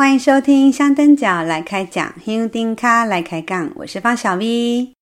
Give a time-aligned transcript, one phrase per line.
[0.00, 4.94] 欢迎收听香灯脚来开讲，香灯脚来开杠，我是方小 V。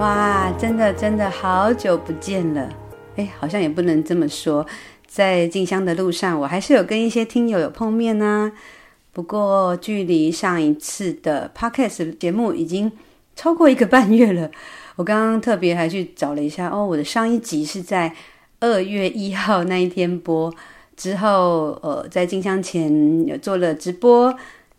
[0.00, 2.68] 哇，真的真的好久不见了，
[3.14, 4.66] 哎，好像也不能这么说，
[5.06, 8.50] 在进香的路上，我还是有跟一些听友有碰面呢、
[9.12, 12.92] 不过，距离上一次的 Podcast 节目已经
[13.34, 14.50] 超过一个半月了。
[14.96, 18.14] 我刚刚特别还去找了一下，哦，我的上一集是在
[18.60, 20.52] 二月一号那一天播，
[20.96, 24.32] 之后，呃，在进香前有做了直播，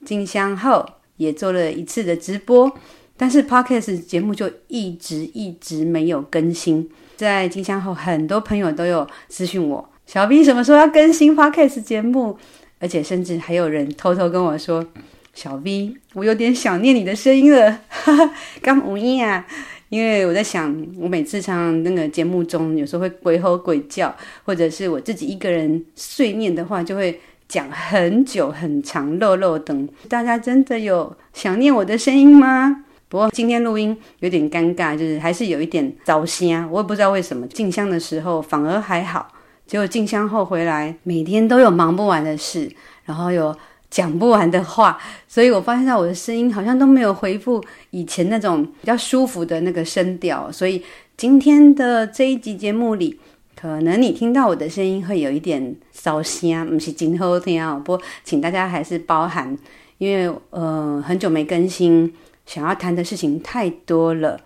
[0.06, 0.86] 进香后
[1.18, 2.72] 也做了一次的直播，
[3.18, 6.90] 但是 Podcast 节目就一直一直没有更新。
[7.18, 12.38] 在进香后，很多朋友都有私讯我，小 B 什么时候要更新 Podcast 节目？
[12.80, 14.86] 而且甚至还有人偷偷跟我说
[15.34, 19.46] ：“小 V，我有点想念你的声音了。”哈哈，刚无音啊，
[19.90, 29.88] 因为我在想，我每次唱那个节目中，有时候会鬼吼鬼叫，或者是我自己一个人碎念的话，就会讲很久很长，漏漏等。
[30.08, 32.86] 大家真的有想念我的声音吗？
[33.10, 36.68] 不过今天录音有点尴尬，就是还是有一点糟心啊。
[36.72, 39.28] 我也不知道为什么，进香的时候反而还好。
[39.70, 42.68] 结果进香后回来，每天都有忙不完的事，
[43.06, 43.56] 然后有
[43.88, 50.52] 讲不完的话，所以我发现到我的声音好像都没有恢复以前那种比较舒服的那个声调。
[50.52, 50.84] 所以
[51.16, 53.20] 今天的这一集节目里，
[53.56, 57.76] 可能你听到我的声音会有一点烧声，不是真好听啊。
[57.76, 59.56] 不过请大家还是包含，
[60.00, 62.12] 因为呃很久没更新，
[62.48, 64.42] 想要谈的事情太多了。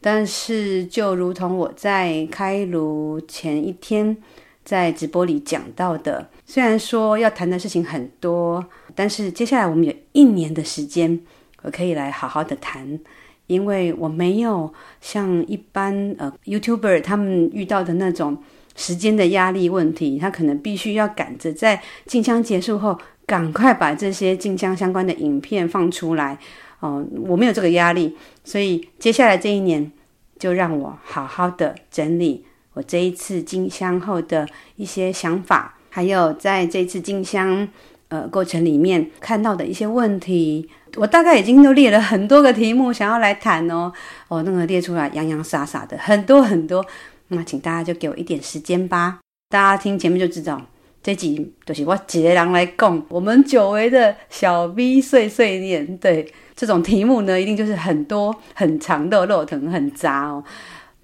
[0.00, 4.16] 但是就如同我在开炉前一天。
[4.64, 11.20] 在直播里讲到的，虽然说要谈的事情很多，但是接下来我们有一年的时间，
[11.62, 12.98] 我可以来好好的谈，
[13.46, 18.38] 因为我没有像一般呃 YouTuber 他们遇到的那种
[18.74, 26.38] 时间的压力问题，他可能必须要赶着在进香结束后，赶快把这些进香相关的影片放出来。
[26.80, 28.14] 哦、我没有这个压力，
[28.44, 29.90] 所以接下来这一年
[30.38, 32.44] 就让我好好的整理。
[32.74, 34.46] 我这一次进香后的
[34.76, 37.66] 一些想法，还有在这次进香
[38.08, 43.92] 呃过程里面看到的一些问题，我大概已经都列了很多个题目想要来谈哦。
[44.28, 46.84] 哦，那个列出来洋洋洒洒的很多很多，
[47.28, 49.20] 那请大家就给我一点时间吧。
[49.48, 50.60] 大家听前面就知道，
[51.02, 55.96] 这集就是我一个人来讲，我们久违的小 V 碎碎念。
[55.98, 60.42] 对，这种题目呢，一定就是很多很长的肉疼很杂哦。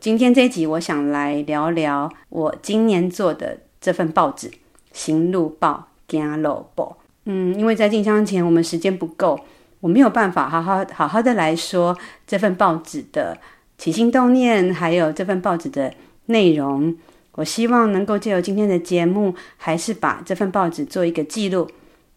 [0.01, 4.49] 今天这一集，我想来聊聊我今年做的这份报纸
[4.95, 6.97] 《行路报》行路报。
[7.27, 9.39] 嗯，因为在进香前我们时间不够，
[9.81, 11.95] 我没有办法好好好好的来说
[12.27, 13.37] 这份报纸的
[13.77, 15.93] 起心动念，还有这份报纸的
[16.27, 16.97] 内容。
[17.33, 21.69] 我希望能够借由今天的节目，还是把这份报纸做一个记录。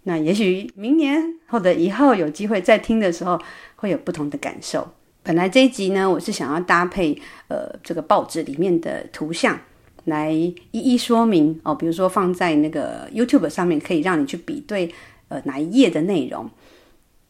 [0.04, 3.38] 那也许明年或者以后有机会再听的时候，
[3.76, 4.88] 会有不同的感受。
[5.24, 7.18] 本来这一集呢，我是想要搭配
[7.48, 9.58] 呃这个报纸里面的图像
[10.06, 14.94] 来一一说明哦，比如说放在那个 YouTube 上面，可以让你去比对
[15.30, 16.50] 呃哪一页的内容。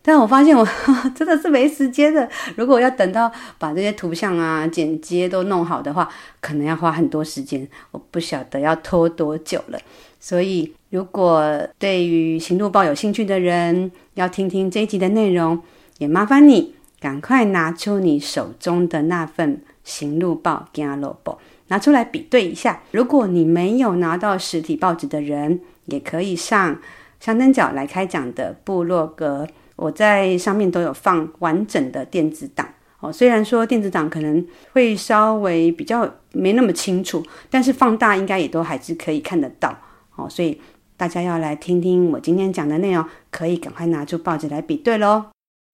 [0.05, 0.67] 但我发现我
[1.15, 2.27] 真的是没时间的。
[2.57, 6.09] 如果要等到把这些图像啊剪接都弄好的话，
[6.41, 9.79] 可能要花很多时间，我不晓得要拖多久了。
[10.19, 15.61] 所以，如果对于行路报有兴趣的人，要听听这一集的内容，
[15.99, 16.73] 也麻烦你。
[17.03, 21.37] 赶快拿出你手中的那份《行路报》行路报，
[21.67, 22.81] 拿出来比对一下。
[22.91, 26.79] 如果你没有拿到实体报纸的人，也可以上
[27.19, 32.65] 香灯角来开讲的部落格，我在上面都有放完整的电子档。
[33.01, 39.77] 哦，虽然说电子档可能会稍微比较没那么清楚，但是放大应该也都还是可以看得到。
[40.15, 40.57] 哦，所以
[40.95, 45.32] 大家要来听听我今天讲的内容，可以赶快拿出报纸来比对喽。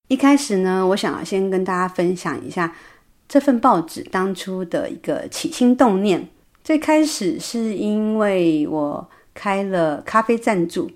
[0.10, 2.76] 一开始呢，我想要先跟大家分享一下
[3.28, 6.28] 这份报纸当初的一个起心动念。
[6.64, 10.90] 最开始是因为我开了咖啡赞助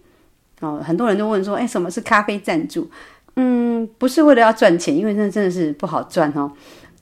[0.61, 2.89] 哦，很多人都问说，哎，什么是咖啡赞助？
[3.35, 6.51] 嗯，不是为了要赚钱，因为那真的是不好赚哦。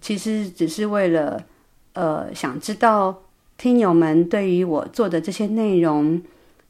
[0.01, 1.41] 其实只是为了
[1.93, 3.23] 呃，想知道
[3.57, 6.21] 听友们对于我做的这些内容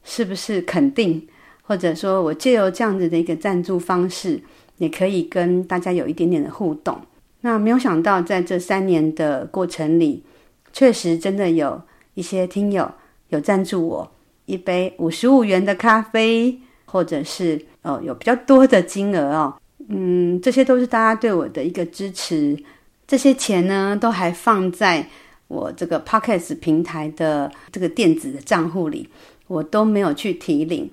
[0.04, 1.28] 是不是肯定，
[1.64, 4.40] 或者说我借由这样子的一个赞助方式。
[4.82, 7.00] 也可以跟大家有一点点的互动。
[7.42, 10.24] 那没有想到，在这三年的过程里，
[10.74, 11.80] 确实真的有
[12.16, 12.92] 一些听友
[13.30, 14.12] 有赞助我
[14.48, 19.56] 一杯五十五元的咖啡，或者是哦有比较多的金额哦。
[19.88, 22.58] 嗯，这些都是大家对我的一个支持。
[23.06, 25.08] 这些钱呢，都还放在
[25.48, 29.08] 我这个 Podcast 平台的这个电子的账户里，
[29.46, 30.90] 我都没有去提领。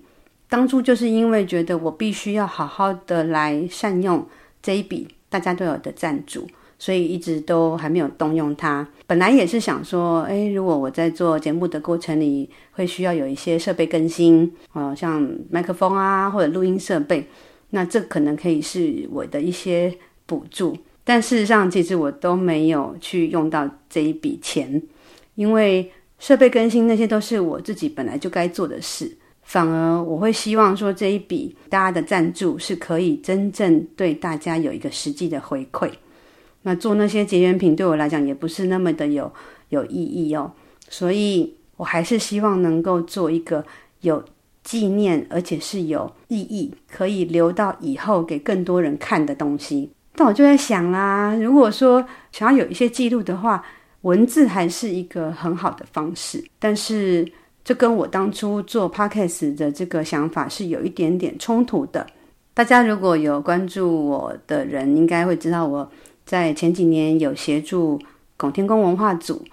[0.49, 4.27] 当初就是因为觉得我必须要好好的来善用
[4.63, 6.47] 这一笔大家都有的赞助，
[6.79, 8.89] 所以一直都还没有动用它。
[9.07, 17.27] 本来也是想说，诶，如果我在做节目的过程里会需要有一些设备更新，哦，像麦克风啊或者录音设备，
[17.71, 19.95] 那这可能可以是我的一些
[20.25, 20.77] 补助。
[21.05, 24.83] 但事实上，其实我都没有去用到这一笔钱，
[25.35, 29.17] 因为设备更新那些都是我自己本来就该做的事。
[29.49, 35.91] 反而我会希望说，这一笔大家的赞助是可以真正对大家有一个实际的回馈。
[36.61, 39.33] 那做那些结缘品对我来讲也不是那么的有
[39.71, 40.53] 有意义哦，
[40.91, 43.65] 所以我还是希望能够做一个
[44.03, 44.23] 有
[44.63, 49.91] 纪念而且是有意义，可以留到以后给更多人看的东西。
[50.15, 53.65] 但我就在想啦，如果说想要有一些记录的话，
[54.03, 57.27] 文字还是一个很好的方式，但是。
[57.69, 62.07] 这跟我当初做 Podcast 的这个想法是有一点点冲突的。
[62.55, 65.93] 大家如果有关注我的人，应该会知道我
[66.25, 68.01] 在前几年有协助
[68.39, 69.45] 拱天宫文化组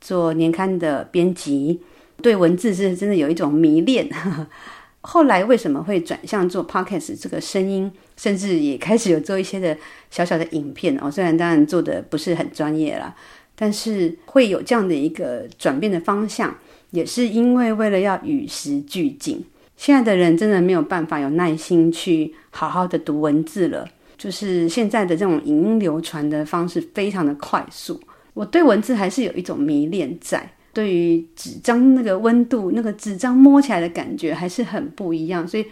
[0.00, 1.80] 做年刊的编辑，
[2.20, 4.10] 对文字是真的有一种迷恋。
[5.02, 9.78] 后来为什么会转向做 Podcast 这个声音，甚至也开始有做一些的
[10.10, 13.14] 小小的影片哦，虽然当然做的不是很专业啦，
[13.54, 16.52] 但是会有这样的一个转变的方向。
[16.92, 19.44] 也是因为为了要与时俱进，
[19.76, 23.88] 现在的人真的没有办法有耐心去好好的读文字了。
[24.16, 28.00] 就是现在的这种影音流传的方式非常的快速，
[28.34, 30.52] 我对文字还是有一种迷恋在。
[30.72, 35.66] 对于纸张那个温度，那个纸张摸起来的感觉还是很不一样，所以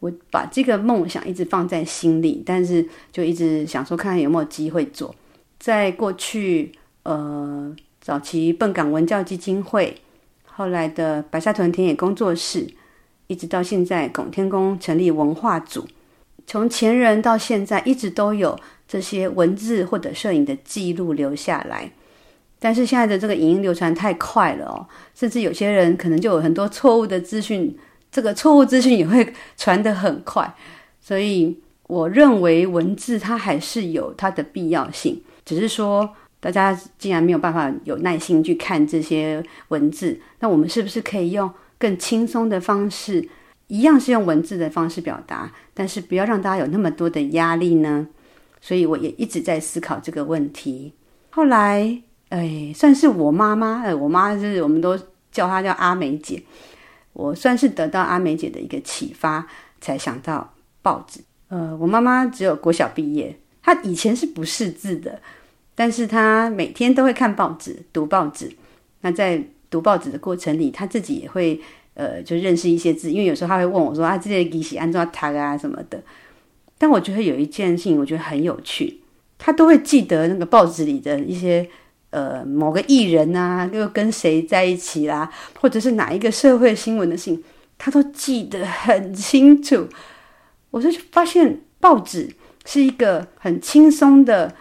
[0.00, 5.14] 我把这个梦想一直放在心里，但是就一直想说看看有没有机会做。
[5.60, 6.72] 在过去，
[7.04, 9.94] 呃，早期笨港文教基金会。
[10.56, 12.64] 后来的白沙屯田野工作室，
[13.26, 15.84] 一直到现在拱天宫成立文化组，
[16.46, 18.56] 从前人到现在，一直都有
[18.86, 21.90] 这些文字或者摄影的记录留下来。
[22.60, 27.76] 但是现在的这个影音流传太快了哦，甚至有些人可能就有很多错误的资讯，
[28.12, 30.54] 这个错误资讯也会传得很快。
[31.00, 31.58] 所以
[31.88, 36.14] 我认为文字它还是有它的必要性，只是说。
[36.44, 43.26] 大家既然没有办法有耐心去看这些文字，那我们是不是可以用更轻松的方式，
[43.68, 48.06] 一样是用文字的方式表达，但是不要让大家有那么多的压力呢？
[48.60, 50.92] 所以我也一直在思考这个问题。
[51.30, 54.98] 后来，哎，算是我妈妈，哎，我妈就是我们都
[55.32, 56.42] 叫她叫阿美姐，
[57.14, 59.46] 我算是得到阿美姐的一个启发，
[59.80, 60.52] 才想到
[60.82, 61.20] 报纸。
[61.48, 65.22] 呃，我妈妈只有国小毕业，她以前是不识字的。
[65.74, 68.50] 但是他每天都会看报纸、读报纸。
[69.00, 71.60] 那在读报纸的过程里，他自己也会
[71.94, 73.10] 呃，就认识一些字。
[73.10, 76.00] 因为有时候他会问我说：“啊，这些字是按照读啊什么的。”
[76.78, 79.00] 但我觉得有一件事情，我觉得很有趣，
[79.36, 81.68] 他都会记得那个报纸里的一些
[82.10, 85.30] 呃某个艺人啊，又跟谁在一起啦，
[85.60, 87.44] 或者是哪一个社会新闻的事情，
[87.76, 89.88] 他都记得很清楚。
[90.70, 92.30] 我就发现报纸
[92.64, 94.54] 是一个很轻松的。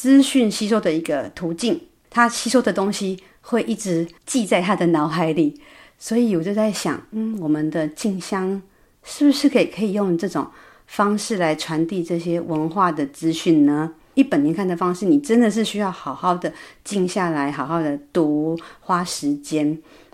[0.00, 1.78] 资讯吸收的一个途径，
[2.08, 5.60] 他吸收的东西会一直记在他的脑海里，
[5.98, 8.62] 所以我就在想，嗯，我们的静香
[9.04, 10.50] 是不是可以可以用这种
[10.86, 13.92] 方式来传递这些文化的资讯呢？
[14.14, 16.50] 一本年刊的方式，你真的是需要好好的
[16.82, 19.66] 静下来，好好的读，花时间，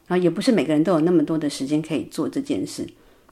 [0.09, 2.85] 然后也不是每个人都有那么多的时间可以做这件事，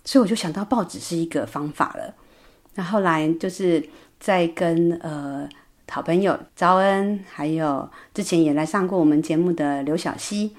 [0.04, 2.14] 所以我就想到报纸是一个方法了。
[2.76, 3.84] 那后来就是
[4.20, 5.48] 在跟呃。
[5.88, 10.50] 好朋友招恩，还有之前也来上过我们节目的刘小溪，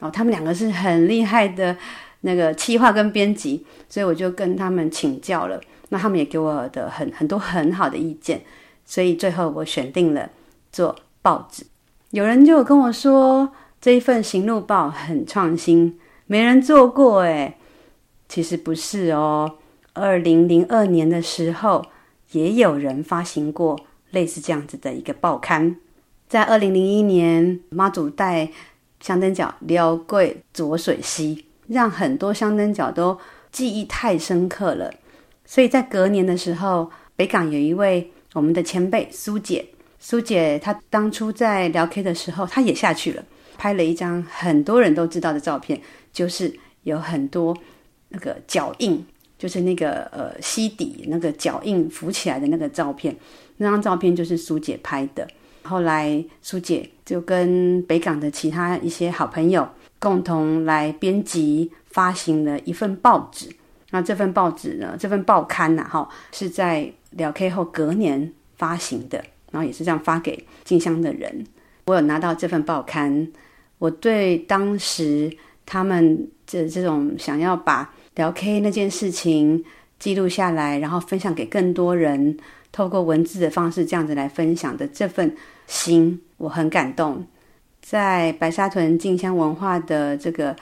[0.00, 1.76] 哦，他们两个是很厉害的
[2.22, 5.60] 那个企划跟编辑，所以我就跟他们请教了，
[5.90, 8.42] 那他们也给我的很很多很好的意见，
[8.84, 10.28] 所以最后我选定了
[10.72, 11.64] 做报纸。
[12.10, 17.56] 有人就跟我说，这一份行路报很创新，没人做过诶，
[18.28, 19.58] 其实不是哦，
[19.92, 21.84] 二零零二年的时候
[22.32, 23.78] 也有人发行过。
[24.10, 25.76] 类似这样子的一个报刊，
[26.28, 28.50] 在二零零一年，妈祖带
[29.00, 33.18] 香灯脚撩贵浊水溪，让很多香灯脚都
[33.50, 34.92] 记忆太深刻了。
[35.44, 39.66] 所以在隔年的时候，北港有一位我们的前辈苏姐，
[39.98, 43.24] 苏姐她当初在聊 K 的时候，她也下去了，
[43.58, 45.80] 拍了一张很多人都知道的照片，
[46.12, 47.56] 就是有很多
[48.10, 49.04] 那个脚印
[49.38, 53.16] 就是那个呃溪底那个脚印浮起来的那个照片，
[53.62, 55.28] 那张照片就是苏姐拍的。
[55.62, 63.48] 后来苏姐就跟北港的其他一些好朋友共同来编辑发行了一份报纸。
[63.90, 71.44] 那这份报纸呢，这份报刊呐，哈，是在聊 K 后隔年发行的，然后也是这样发给进香的人。
[71.86, 73.28] 我有拿到这份报刊，
[73.78, 75.30] 我对当时
[75.66, 79.62] 他们这这种想要把聊 K 那件事情
[79.98, 82.38] 记录下来，然后分享给更多人，
[82.72, 85.36] 透过文字的方式这样子来分享的这份
[85.66, 87.26] 心，我很感动。
[87.80, 90.54] 在白沙屯进香文化的这个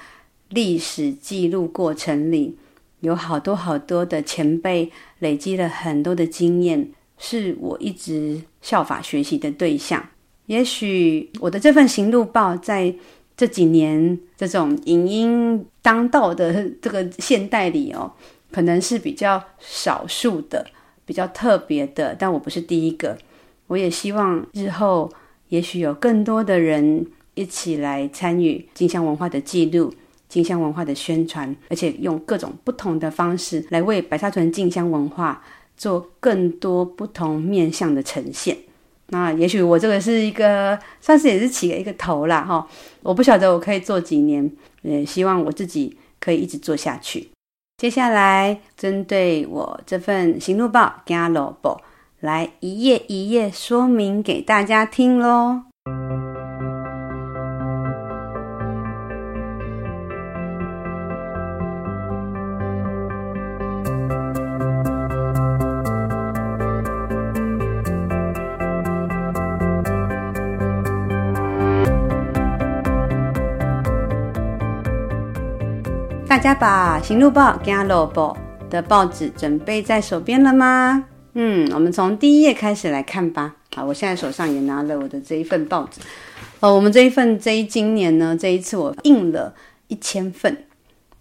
[0.50, 2.56] 历史记录过程里。
[3.00, 10.04] 有好多好多的前辈累积了很多的经验，是我一直效法学习的对象。
[10.46, 12.92] 也许我的这份行路报在
[13.36, 18.12] 这几年这种影音当道的这个现代里哦，
[18.50, 20.66] 可能是比较少数的、
[21.08, 23.18] 比较特别的，但我不是第一个。
[23.66, 25.10] 我也希望日后
[25.48, 29.92] 也许有更多的人一起来参与进香文化的记录。
[30.28, 35.42] 进香文化的宣传，而且用各种不同的方式来为白沙屯进香文化
[35.74, 38.54] 做更多不同面向的呈现。
[39.06, 42.68] 那也许我这个是一个，算是也是起了一个头啦哈。
[43.02, 47.30] 我不晓得我可以做几年，也希望我自己可以一直做下去。
[47.78, 51.78] 接下来针对我这份行路报 Galop
[52.18, 55.62] 来一页一页说明给大家听喽。
[76.48, 78.34] 家把《行路报》《行路报》
[78.70, 81.04] 的报纸准备在手边了吗？
[81.34, 83.54] 嗯，我们从第一页开始来看吧。
[83.76, 86.00] 好，我现在手上也拿了我的这一份报纸。
[86.60, 89.52] 哦，我们这一份这一今年呢，这一次我印了
[89.88, 90.64] 一千份，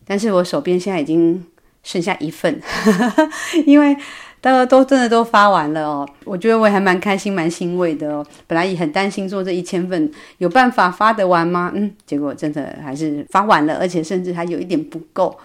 [0.05, 1.45] 但是我手边现在已经
[1.83, 2.61] 剩下一份，
[3.67, 3.97] 因为。
[4.47, 8.25] 大家都真的都发完了哦，我觉得我还蛮开心、蛮欣慰的哦。
[8.47, 11.69] 本来也很担心说这一千份有办法发得完吗？
[11.75, 15.37] 嗯，结果真的还是发完了，而且甚至还有一点不够。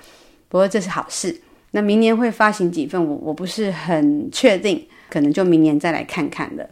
[0.49, 1.37] 不过这是好事。
[1.73, 6.65] 那明年会发行几份，我我不是很确定，可能就明年再来看看了。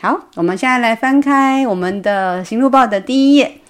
[0.00, 3.60] 好，我们现在来翻开我们的《行路报》的第一页。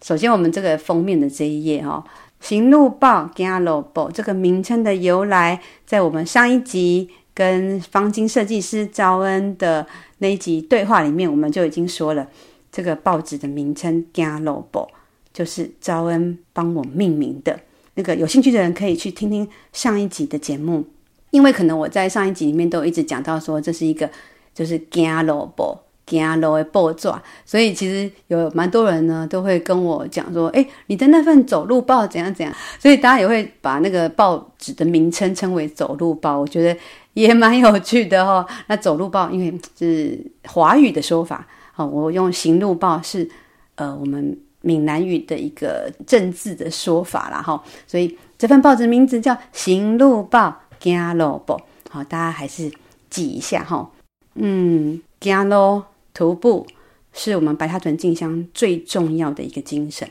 [0.00, 2.04] 首先，我们这个封面的这一页哦。
[2.38, 9.84] 行路报、行路报这个名称的由来，在我们上一集跟方巾设计师招恩的
[10.18, 12.28] 那一集对话里面，我们就已经说了，
[12.70, 14.06] 这个报纸的名称
[14.40, 14.88] 《Globe
[15.32, 17.58] 就是招恩帮我命名的。
[17.94, 20.84] 那个有兴趣的人可以去听听上一集的节目，
[21.30, 24.08] 因为可能我在上一集里面都一直讲到说，这是一个
[24.54, 25.80] 就是行路报。
[26.06, 27.10] 行路的报纸，
[27.46, 36.78] 所以其实有蛮多人呢都会跟我讲说，哎，你的那份走路报怎样怎样，所以大家也会把那个报纸的名称称为走路报，我觉得
[37.14, 38.46] 也蛮有趣的哦。
[38.68, 43.28] 那走路报因为是华语的说法，哦，我用行路报是
[43.76, 52.70] 呃我们闽南语的一个正字的说法啦哈，所以这份报纸名字叫行路报，行路报，好，大家还是
[53.08, 53.90] 记一下哈，
[54.34, 55.82] 嗯，行路。
[56.16, 56.64] 徒步
[57.12, 60.08] 是我们白沙屯进香最重要的一个精神，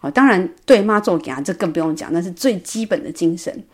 [0.00, 3.64] 哦，当然对妈祖行这更不用讲，那是最基本的精神。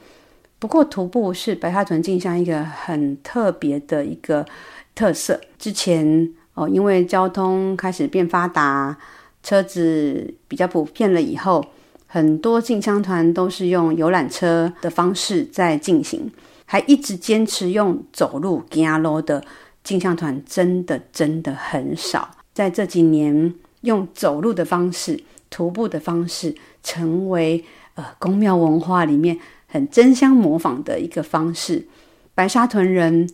[0.62, 4.46] 不过徒步是白沙屯进香一个很特别的一个
[4.94, 5.40] 特色。
[5.58, 8.96] 之前哦，因为交通开始变发达，
[9.42, 11.64] 车子比较普遍了以后，
[12.06, 16.30] 很多进香团都是用游览车的方式在进行，
[16.64, 19.42] 还一直坚持用走路行路的。
[19.82, 26.54] 进香团真的真的很少，在这几年用走路的方式、徒步的方式，
[26.84, 27.64] 成为
[27.96, 29.36] 呃宫庙文化里面
[29.72, 31.88] 很争相模仿的一个方式。
[32.34, 33.28] 白沙屯人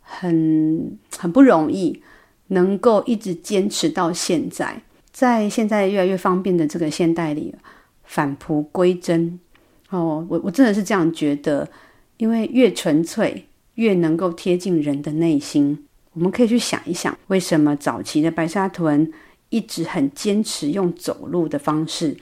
[0.00, 2.02] 很很不容易，
[2.48, 7.54] 能够一直坚持到现在，在现在越来越方便的这个现代里，
[8.04, 9.40] 返璞归真。
[9.88, 11.68] 哦，我我真的是这样觉得，
[12.18, 13.46] 因为越纯粹。
[13.76, 19.10] 越能够贴近人的内心，我们可以去想一想，为什么早期的白沙屯
[19.48, 22.14] 一直很坚持用走路的方式，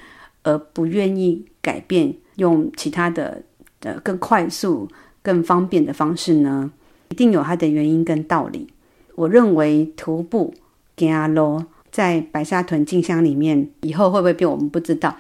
[0.45, 3.43] 而不愿意改变用其他的
[3.81, 4.89] 呃更快速、
[5.23, 6.73] 更方便的方式呢？
[7.11, 8.67] 一定有它的原因跟道理。
[9.15, 10.53] 我认为徒步
[10.97, 15.17] 行路在白沙屯进香里面以后会不会变，我们不知道。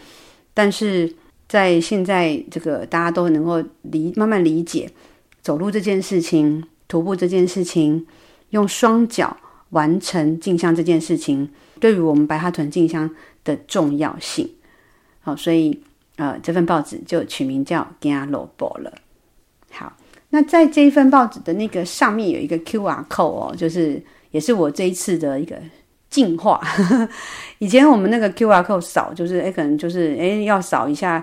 [0.52, 1.12] 但是
[1.48, 4.90] 在现在这个大家都能够理慢慢理解
[5.40, 8.06] 走路这件事情、徒步这件事情、
[8.50, 9.36] 用双脚
[9.70, 11.48] 完成进香这件事情，
[11.80, 13.10] 对于我们白哈屯进香
[13.44, 14.48] 的重要性。
[15.20, 15.80] 好，所以
[16.18, 18.92] 呃，这份报纸就取名叫《行路报》了。
[19.72, 19.92] 好，
[20.30, 25.56] 那在这一份报纸的那个上面有一个 QR code 哦，就是也是我这一次的一个。
[26.10, 26.58] 进化，
[27.60, 31.22] 以前我们那个 QR code 扫，就是诶可能就是诶要扫一下，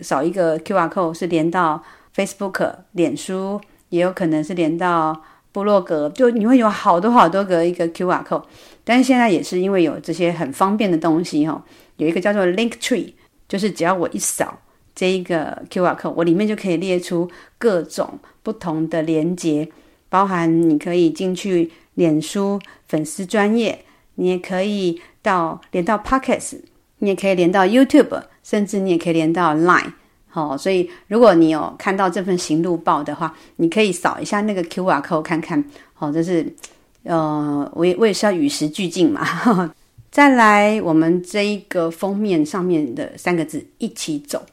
[0.00, 1.82] 扫一个 QR code 是连到
[2.14, 8.44] Facebook、脸书，也有可能是连到部落格，就你会有好多好多个一个 QR code。
[8.84, 11.62] 但是现在也是因为有这些很方便的东西哈，
[11.98, 13.12] 有一个叫做 Linktree，
[13.48, 14.58] 就是只要我一扫
[14.94, 19.68] 这一个 QR code，我里面就可以列出各种不同的连接，
[20.08, 23.84] 包含你可以进去脸书粉丝专页。
[24.18, 26.58] 你也可以到连到 Podcast，
[27.00, 29.92] 你也可以连到 YouTube，甚至你也可以连到 Line。
[30.28, 35.62] 好、哦，所以如果你有看到这份行路报的话，你可以扫一下那个 QR code 看看。
[35.92, 36.50] 好、哦，这是
[37.02, 39.22] 呃，我也我也是要与时俱进嘛。
[39.22, 39.70] 呵呵
[40.16, 44.46] 再来，我们这一个封面上面的三个字“一起走”，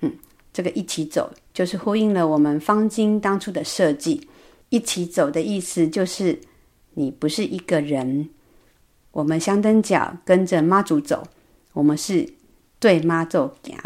[0.00, 0.10] 嗯，
[0.54, 4.26] 这个“一起走”就是呼应了我们方巾当初的设计。
[4.70, 6.40] “一起走”的意思就是
[6.94, 8.30] 你不是一个人。
[9.10, 11.22] 我们香灯脚跟着妈祖走，
[11.74, 12.26] 我们是
[12.80, 13.76] 对妈祖行，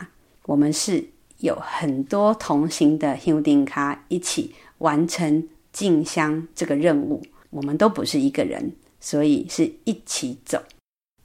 [0.45, 1.05] 我们是
[1.39, 7.21] 有很多同行的香灯脚一起完成进香这个任务。
[7.51, 10.63] 我们都不是一个人，所以是一起走。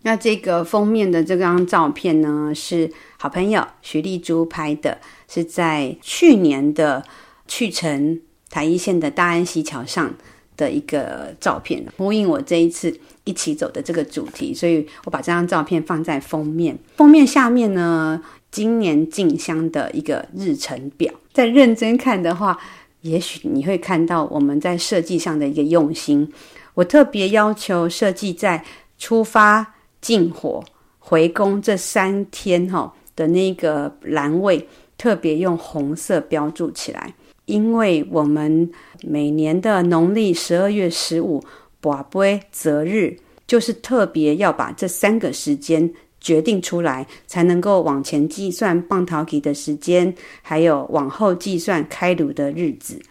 [0.03, 7.03] 那这个封面的这张照片呢，是好朋友徐丽珠拍的，是在去年的
[7.47, 10.13] 去程台一线的大安溪桥上
[10.57, 12.99] 的一个照片，呼应我这一次。
[13.23, 16.75] 一起走的这个主题，所以我把这张照片放在封面。
[16.95, 21.13] 封面下面呢，今年进香的一个日程表。
[21.31, 22.57] 再认真看的话，
[23.01, 26.33] 也许你会看到我们在设计上的一个用心。
[26.73, 28.65] 我特别要求设计在
[28.97, 30.63] 出发、进火、
[30.99, 37.13] 回宫这三天哈的那个栏位，特别用红色标注起来，
[37.45, 38.69] 因为我们
[39.03, 41.43] 每年的农历十二月十五。
[41.83, 53.01] 跋杯择日就是特别要把这三个时间决定出来，才能够往前计算放头期的时间，还有往后计算开炉的日子。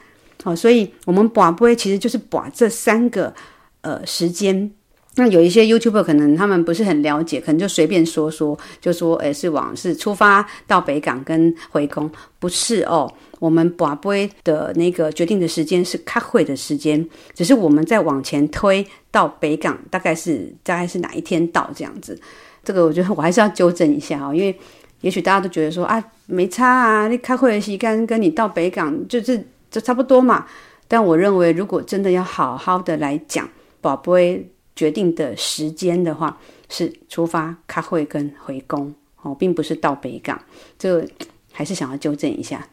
[0.45, 3.35] 好，所以我们跋杯其实就是把这三个
[3.81, 4.71] 呃时间。
[5.17, 13.13] 那有一些 YouTuber 可能他们不是很了解，可能就随便说说，就说诶是往是出发到北港跟回宫，不是哦。
[13.41, 22.19] 我们跋杯的那个决定的时间是开会的时间，只是我们再往前推到北港，大概是大概是哪一天到这样子。
[22.63, 24.55] 这个我觉得我还是要纠正一下哦，因为
[25.01, 30.47] 也许大家都觉得说啊没差啊，你开会的时间跟你到北港就是就差不多嘛。
[30.87, 33.49] 但我认为，如果真的要好好的来讲
[33.81, 34.47] 跋杯
[34.81, 36.39] 决定的时间的话，
[36.69, 40.41] 是出发开会跟回宫哦，并不是到北港
[40.79, 41.07] 这。
[41.53, 42.69] 还是想要纠正一下，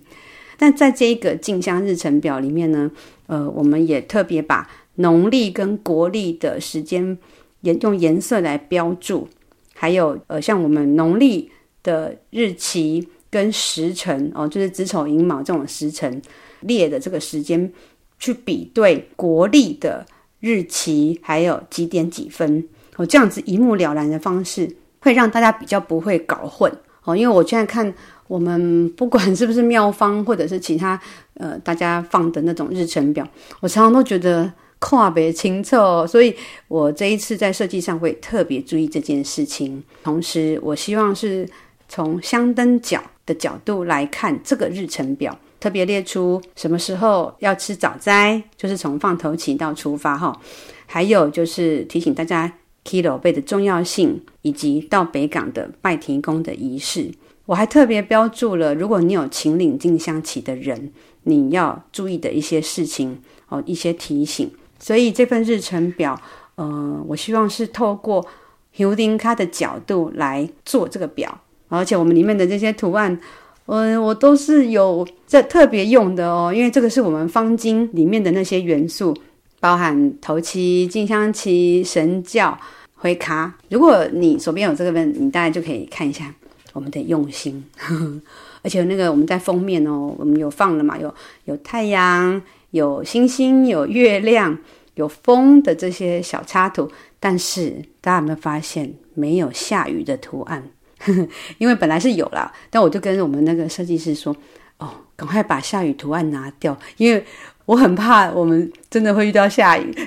[0.58, 2.90] 但在这一个进香日程表里面呢，
[3.28, 7.16] 呃，我们也特别把农历跟国历的时间
[7.60, 9.28] 颜用颜色来标注，
[9.74, 11.52] 还有呃，像我们农历
[11.84, 16.20] 的日期跟时辰哦，就是子丑寅卯这种时辰
[16.60, 17.72] 列的这个时间
[18.18, 20.04] 去比对国历的
[20.46, 27.92] 日期，还有几点几分哦，这样子一目了然的方式会让大家比较不会搞混哦，因为我现在看。
[28.28, 31.00] 我们不管是不是庙方，或者是其他
[31.34, 33.24] 呃大家放的那种日程表，
[33.60, 35.76] 我常常都觉得看不清楚，
[36.08, 36.34] 所以
[36.66, 39.80] 我这一次在设计上会特别注意这件事情。
[40.02, 41.48] 同时，我希望是
[41.88, 50.38] 从香灯角的角度来看这个日程表，特别列出什么时候要吃早斋，就是从放头起到出发哈，
[50.86, 52.52] 还有就是提醒大家
[52.84, 57.10] Kilo 背的重要性，以及到北港的拜天公的仪式。
[57.46, 60.92] 我还特别标注了，如果你有请领进香旗的人，
[61.22, 64.50] 你要注意的一些事情哦，一些提醒。
[64.78, 66.20] 所以这份日程表，
[66.56, 68.26] 呃，我希望是透过
[68.72, 73.18] 香灯脚的角度来做这个表，而且我们里面的这些图案，
[73.66, 79.16] 嗯、我都是有这特别用的哦，因为这个是我们方巾里面的那些元素，
[79.60, 82.58] 包含头旗、进香七、神教、
[82.94, 83.52] 回卡。
[83.68, 86.32] 如果你手边有这个本，你大概就可以看一下。
[86.72, 88.20] 我们的用心，呵呵，
[88.60, 91.14] 而且那个我们在封面哦，我们有放了嘛，有
[91.46, 94.58] 有太阳，有星星，有月亮，
[94.96, 96.86] 有风的这些小插图。
[97.18, 100.62] 但是大家有没有发现没有下雨的图案？
[101.58, 104.34] 因为本来是有啦，但我就跟我们那个设计师说
[104.78, 107.24] ：“哦，赶快把下雨图案拿掉，因为
[107.66, 109.94] 我很怕我们真的会遇到下雨。”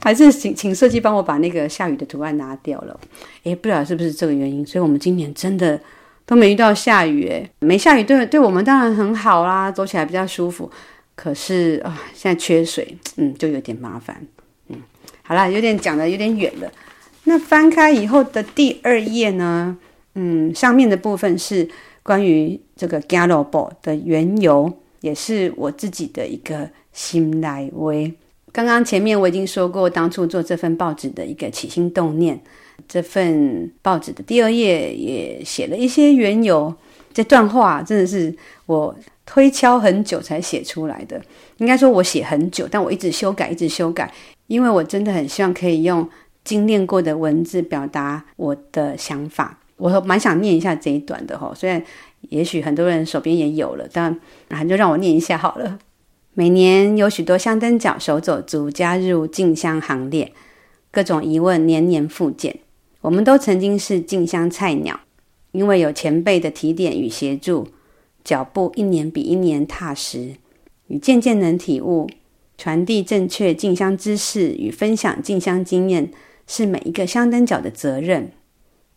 [0.00, 2.98] 还是请请设计帮我把那个下雨的图案拿掉了。
[3.44, 5.80] 诶，不知道是不是这个原因，所以我们今年真的
[6.24, 7.26] 都没遇到下雨。
[7.28, 10.70] 诶，没下雨对对我们当然很好啦，走起来比较舒服。
[11.14, 14.26] 可是啊，现在缺水，嗯，就有点麻烦。
[14.68, 14.76] 嗯，
[15.22, 16.72] 好啦，有点讲的有点远了。
[17.24, 19.76] 那翻开以后的第二页呢？
[20.14, 21.68] 嗯，上面的部分是
[22.02, 27.92] 关于这个 Gallobo 的缘由，也是我自己的一个心内话。
[28.52, 32.38] 刚刚前面我已经说过，当初做这份报纸的一个起心动念。
[32.88, 36.74] 这份报纸的第二页也写了一些缘由。
[37.14, 38.34] 这段话真的是
[38.66, 41.18] 我推敲很久才写出来的。
[41.58, 44.12] 应该说，我写很久，但我一直修改，一直修改，
[44.48, 46.06] 因为我真的很希望可以用。
[46.44, 51.52] 精炼过的文字表达我的想法，我蛮想念一下这一段的哈。
[51.54, 51.82] 虽然
[52.30, 54.18] 也许很多人手边也有了，但
[54.50, 55.78] 还就让我念一下好了。
[56.34, 60.32] 每年有许多香灯脚手走族加入进香行列，
[60.90, 62.58] 各种疑问年年复见。
[63.02, 64.98] 我们都曾经是进香菜鸟，
[65.52, 67.68] 因为有前辈的提点与协助，
[68.24, 70.36] 脚步一年比一年踏实，
[70.86, 72.08] 与渐渐能体悟，
[72.56, 76.10] 传递正确进香知识与分享进香经验。
[76.54, 78.30] 是每一个香灯角的责任。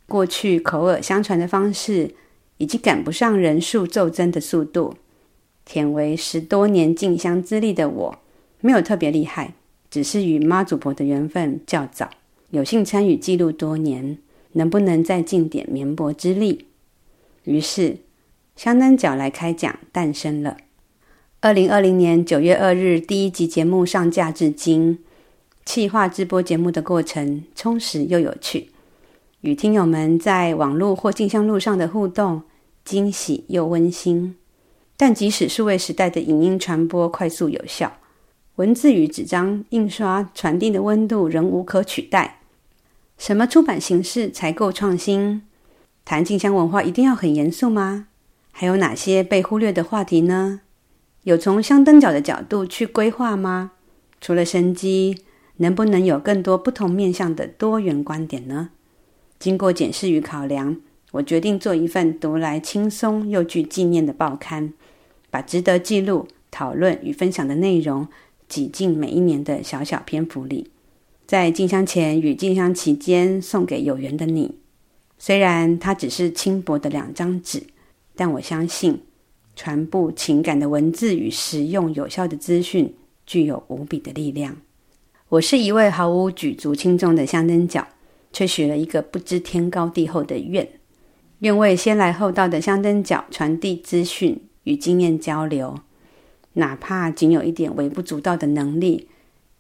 [0.08, 2.14] 过去口耳相传的方式，
[2.58, 4.96] 已经赶不上人数骤增的速度。
[5.66, 8.20] 忝为十多年进香资历的我，
[8.60, 9.54] 没有特别厉害，
[9.90, 12.10] 只是与妈祖婆的缘分较早，
[12.50, 14.18] 有幸参与记录多年，
[14.52, 16.66] 能不能再尽点绵薄之力？
[17.46, 18.00] 于是，
[18.58, 20.58] 香灯角来开讲诞生了。
[21.40, 25.00] 二零二零年九月二日，第一集节目上架至今。
[25.66, 28.70] 企划直播节目的过程充实又有趣，
[29.42, 32.44] 与听友们在网络或进香路上的互动
[32.86, 34.38] 惊喜又温馨。
[34.96, 37.98] 但即使数位时代的影音传播快速有效，
[38.56, 42.40] 文字与纸张印刷传递的温度仍无可取代。
[43.18, 45.42] 什么出版形式才够创新？
[46.06, 48.08] 谈进香文化一定要很严肃吗？
[48.52, 50.62] 还有哪些被忽略的话题呢？
[51.24, 53.72] 有从香灯脚的角度去规划吗？
[54.22, 55.25] 除了生机。
[55.58, 58.70] 能不能有更多不同面向的多元观点呢？
[59.40, 60.78] 经过检视与考量，
[61.12, 64.74] 我决定做一份读来轻松又具纪念的报刊，
[65.30, 68.08] 把值得记录、讨论与分享的内容
[68.48, 70.72] 挤进每一年的小小篇幅里，
[71.26, 74.56] 在进香前与进香期间送给有缘的你。
[75.18, 77.64] 虽然它只是轻薄的两张纸，
[78.16, 79.02] 但我相信
[79.56, 82.94] 传播情感的文字与实用有效的资讯
[83.26, 84.58] 具有无比的力量。
[85.30, 87.88] 我是一位毫无举足轻重的香灯脚，
[88.32, 90.70] 却许了一个不知天高地厚的愿，
[91.40, 95.80] 愿为先来后到的香灯脚传递资讯与经验交流，
[96.54, 99.08] 哪怕仅有一点微不足道的能力，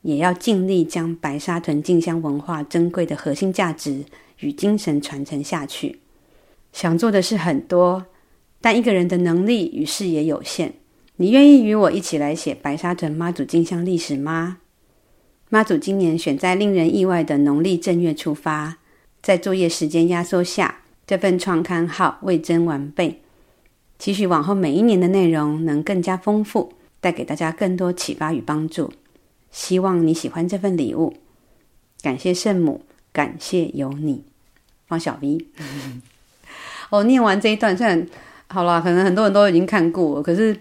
[0.03, 4.05] 也要尽力将白沙屯进香文化珍贵的核心价值
[4.41, 5.99] 与精神传承下去。
[6.71, 8.05] 想做的事很多，
[8.61, 10.75] 但一个人的能力与视野有限。
[11.15, 14.59] 你愿意与我一起来写白沙屯妈祖进香历史吗？
[15.55, 18.75] 妈祖今年选在令人意外的农历正月出发，
[19.21, 23.21] 在作业时间压缩下，这份创刊号未臻完备。
[23.97, 28.91] 期许往后每一年的内容能更加丰富，带给大家更多启发与帮助。
[29.49, 31.15] 希望你喜欢这份礼物，
[32.01, 32.81] 感谢圣母，
[33.13, 34.25] 感谢有你，
[34.89, 35.37] 方小 V。
[36.89, 38.05] 我、 哦、念完这一段，虽然
[38.47, 40.59] 好了，可能很多人都已经看过了，可是。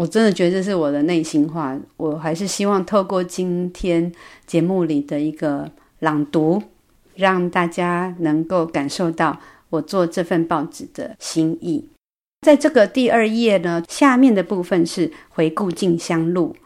[0.00, 4.10] 我真的觉得这是我的内心话，我还是希望透过今天
[4.46, 6.62] 节目里的一个朗读，
[7.16, 11.86] 让大家能够感受到我做这份报纸的心意。
[12.40, 16.56] 在这个第二页呢，下面的部分是回顾静香路。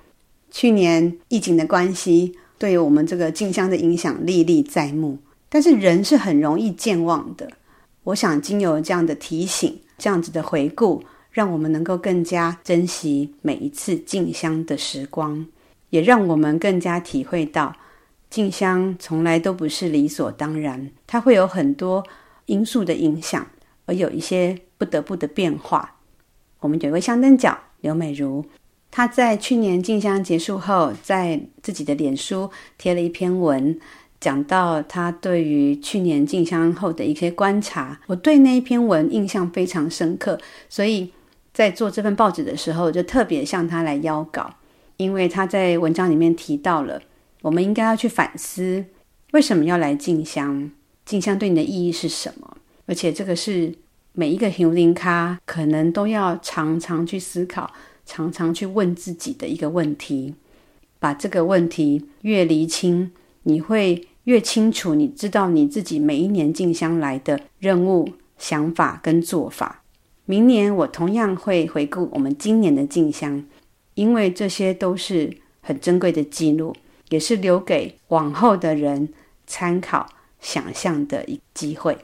[0.52, 5.18] 去年疫情的关系，对于我们这个静香的影响历历在目。
[5.48, 7.50] 但是人是很容易健忘的，
[8.04, 11.02] 我想经由这样的提醒，这样子的回顾。
[11.34, 15.44] 让我们能够更加珍惜每一次进香的时光，
[15.90, 17.74] 也让我们更加体会到
[18.30, 22.06] 进香从来都不是理所当然，它会有很多
[22.46, 23.44] 因素的影响，
[23.86, 25.96] 而有一些不得不的变化。
[26.60, 28.44] 我们有一位香灯脚刘美如，
[28.92, 33.76] 她在去年进香结束后，在自己的脸书贴了一篇文，
[34.20, 38.00] 讲到她对于去年进香后的一些观察。
[38.06, 41.10] 我对那一篇文印象非常深刻，所以。
[41.54, 44.54] 在做这份报纸的时候，就特别向他来邀稿，
[44.98, 47.00] 因为他在文章里面提到了，
[47.40, 48.84] 我们应该要去反思，
[49.32, 50.70] 为什么要来进香？
[51.06, 52.56] 进香对你的意义是什么？
[52.86, 53.72] 而且这个是
[54.12, 57.72] 每一个行灵咖可能都要常常去思考、
[58.04, 60.34] 常常去问自己的一个问题。
[60.98, 63.12] 把这个问题越厘清，
[63.42, 69.83] 你会越清楚，你知道你自己每一年进香来的任务、想法跟做法。
[70.26, 73.44] 明年我同样会回顾我们今年的进香，
[73.94, 76.74] 因为这些都是很珍贵的记录，
[77.10, 79.08] 也是留给往后的人
[79.46, 80.08] 参考、
[80.40, 81.98] 想象的一机会。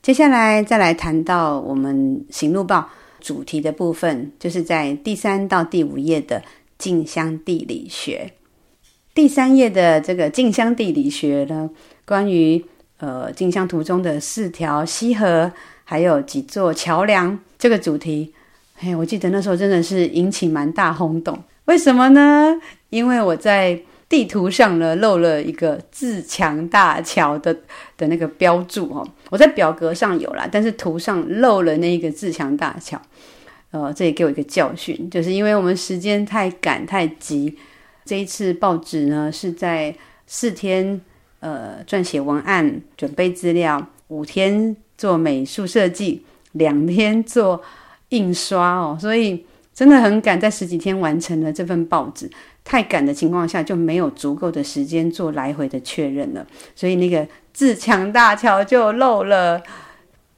[0.00, 6.40] 接下来再来谈到我们行路报主题的部分，就是在第三到第五页的
[6.78, 8.32] 进香地理学。
[9.12, 11.68] 第三页的这个进香地理学呢，
[12.04, 12.64] 关于
[12.98, 15.50] 呃进香途中的四条溪河，
[15.82, 18.32] 还有几座桥梁这个主题，
[18.76, 21.36] 嘿，我记得那时候真的是引起蛮大轰动。
[21.64, 22.54] 为什么呢？
[22.90, 23.76] 因为我在
[24.08, 27.52] 地图上呢漏了一个自强大桥的
[27.96, 33.02] 的那个标注哦，我在表格上有啦，但是图上漏了那一个自强大桥。
[33.72, 37.58] 呃，这也给我一个教训，就是因为我们时间太赶太急，
[38.04, 39.92] 这一次报纸呢是在
[40.28, 41.00] 四天
[41.40, 46.24] 呃撰写文案、准备资料，五天做美术设计，
[46.58, 47.62] 两天做
[48.10, 49.46] 印刷哦， 所以。
[49.76, 52.30] 真的很赶，在十几天完成了这份报纸。
[52.64, 59.62] 太赶的情况下，就没有足够的时间做来回的确认了，所以那个自强大桥就漏了。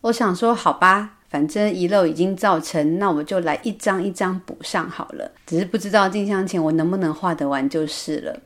[0.00, 5.30] 我想说，好吧，反正遗漏已经造成，那我就来一张一张补上好了。
[5.46, 8.36] 只是不知道进香前我能不能画得完就是了。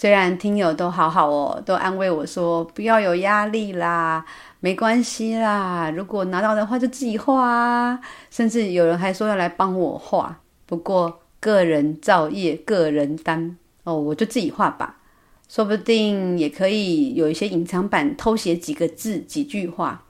[0.00, 4.24] 虽然听友都好好哦，都安慰我说不要有压力啦。
[4.60, 8.00] 没关系啦，如果拿到的话就自己画啊。
[8.30, 14.98] 甚至有人还说要来帮我画，不过个人造业，个人担哦，我就自己画吧。
[15.48, 20.04] 说不定也可以有一些隐藏版偷写几个字、几句话。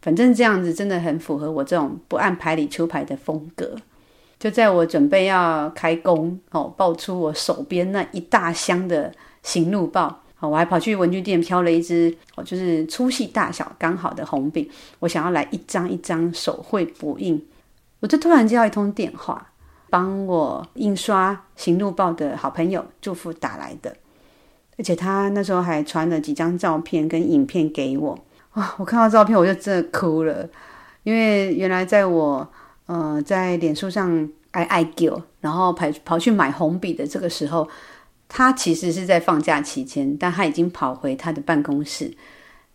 [0.00, 3.74] 反正这样子真的很符合我这种不按牌理出牌的风格。
[4.38, 10.20] 就在我准备要开工哦，爆出我手边那一大箱的行路报。
[10.40, 17.40] 我还跑去文具店挑了一支，哦，就是粗细大小刚好的红笔，我想要来一张一张手绘补印。
[18.00, 19.52] 我就突然接到一通电话，
[19.88, 23.96] 帮我印刷行路报的好朋友祝福打来的，
[24.76, 28.18] 而且他那时候还传了几张照片跟影片给我。
[28.54, 30.48] 哇，我看到照片我就真的哭了，
[31.04, 32.50] 因为原来在我
[32.86, 37.68] 呃在脸书上爱爱叫，然后跑跑去买红笔的这个时候。
[38.34, 42.10] 他其实是在放假期间，但他已经跑回他的办公室，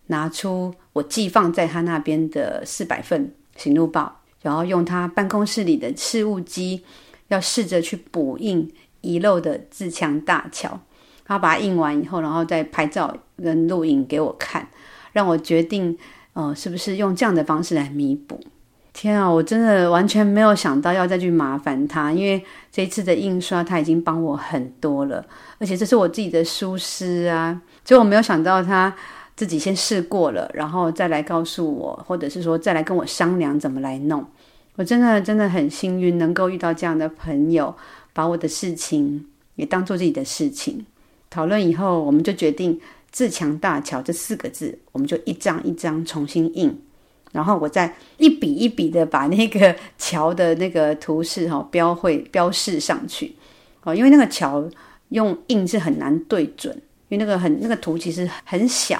[0.05, 6.83] 拿出我寄放在他那边的四百份行路报，然后用他办公室里的事务机，
[7.29, 10.79] 要试着去补印遗漏的自强大桥。
[11.25, 14.69] 他把它印完以后，然后再拍照跟录影给我看，
[15.11, 15.97] 让我决定，
[16.33, 18.39] 呃，是不是用这样的方式来弥补。
[18.99, 25.23] 天啊，我真的完全没有想到要再去麻烦他，因为这一次的印刷他已经帮我很多了，
[25.59, 28.91] 而且这是我自己的书师啊，结果我没有想到他
[29.35, 34.25] 自己先试过了，然后再来告诉我，或者是说再来跟我商量怎么来弄。
[34.77, 37.75] 我真的真的很幸运，能够遇到这样的朋友，
[38.13, 40.83] 把我的事情也当做自己的事情。
[41.29, 42.81] 讨论以后，我们就决定
[43.11, 46.81] “自强大桥”这四个字，我们就一张一张重新印。
[47.37, 53.35] 然后我再一笔一笔的把那个桥的那个图示哈标绘标示上去
[53.83, 54.67] 哦，因为那个桥
[55.09, 56.75] 用印是很难对准，
[57.09, 58.99] 因为那个很那个图其实很小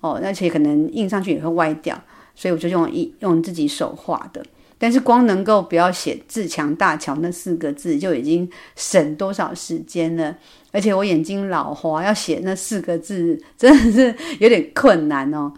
[0.00, 2.02] 哦，而且可能印上去也会歪掉，
[2.34, 4.42] 所以我就用一用自己手画的。
[4.78, 10.34] 但是光能够不要写“自强大桥”那四个字就已经省多少时间了，
[10.72, 15.52] 而且我眼睛老花，要写那四个字真的是有点困难哦。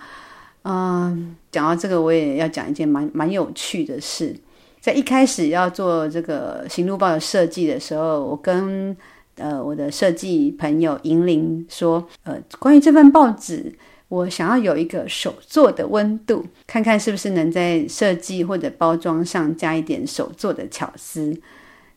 [0.63, 4.37] 嗯，讲到这个，我也要讲一件蛮蛮有趣的事。
[4.81, 8.97] 在一开始要做这个行路报的设计的时候，我跟
[9.37, 13.75] 呃我的设计朋友银铃说，呃，关于这份报纸，
[14.09, 21.37] 我想要有一个手作的温度，看看是不是能在设计或者包装上加一点手作的巧思。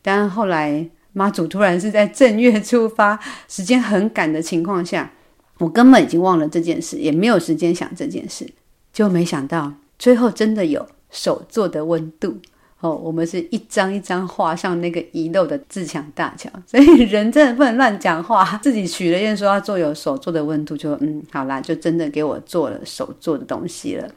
[0.02, 5.12] 但后来妈祖突然是在正月出发，时间很赶的情况下，
[5.58, 8.48] 我根本已经忘了这件事，也没有时间想这件事。
[8.92, 12.36] 就没想到最后真的有手做的温度
[12.80, 12.94] 哦！
[12.94, 18.58] 我们是一张一张画上那个遗漏的自强大桥， 所以人真的不能乱讲话。
[18.62, 24.10] 自己许了愿说要做有手做的温度，就嗯，好啦，就真的给我做了手做的东西了。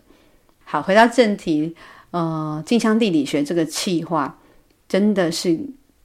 [0.63, 1.75] 好，回到正题，
[2.11, 4.37] 呃，进香地理学这个气划
[4.89, 5.57] 真的是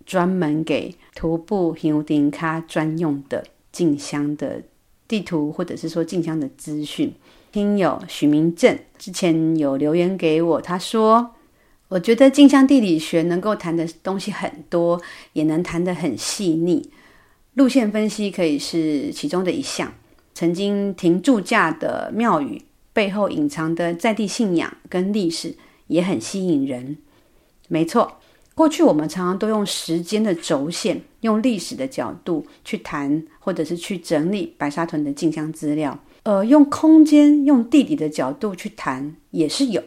[0.05, 4.63] 专门给徒步行丁卡专用的进香的
[5.11, 7.13] 地图或者是说静香的资讯。
[7.51, 11.35] 听友许明正之前有留言给我，他说
[11.91, 16.91] ：“我觉得静香地理学能够谈的东西很多，也能谈得很细腻。
[17.55, 19.93] 路线分析可以是其中的一项。
[20.33, 25.57] 曾经停驻驾的庙宇背后隐藏的在地信仰跟历史
[25.89, 26.99] 也很吸引人。
[27.67, 28.20] 没错，
[28.61, 39.81] 过去我们常常都用时间的轴线，用历史的角度去谈，或者是去整理白沙屯的进香资料。”呃，用空间、用地理的角度去谈也是有。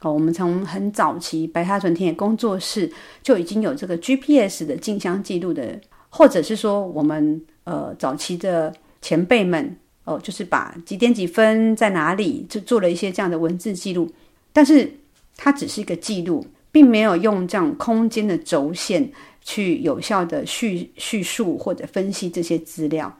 [0.00, 2.90] 哦，我们从很早期白沙屯田野工作室
[3.22, 14.10] 就已经有这个 GPS 的进香记录的，或者是说我们呃早期的前辈们哦，就是把几点几分在哪里就做了一些这样的文字记录，
[14.52, 14.92] 但是
[15.36, 19.10] 它只是一个记录，并没有用这样空间的轴线
[19.42, 23.18] 去有效的叙叙述或者分析这些资料。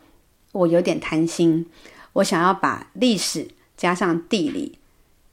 [0.52, 1.66] 我有点贪心。
[2.14, 4.76] 我想要把历史加上地理，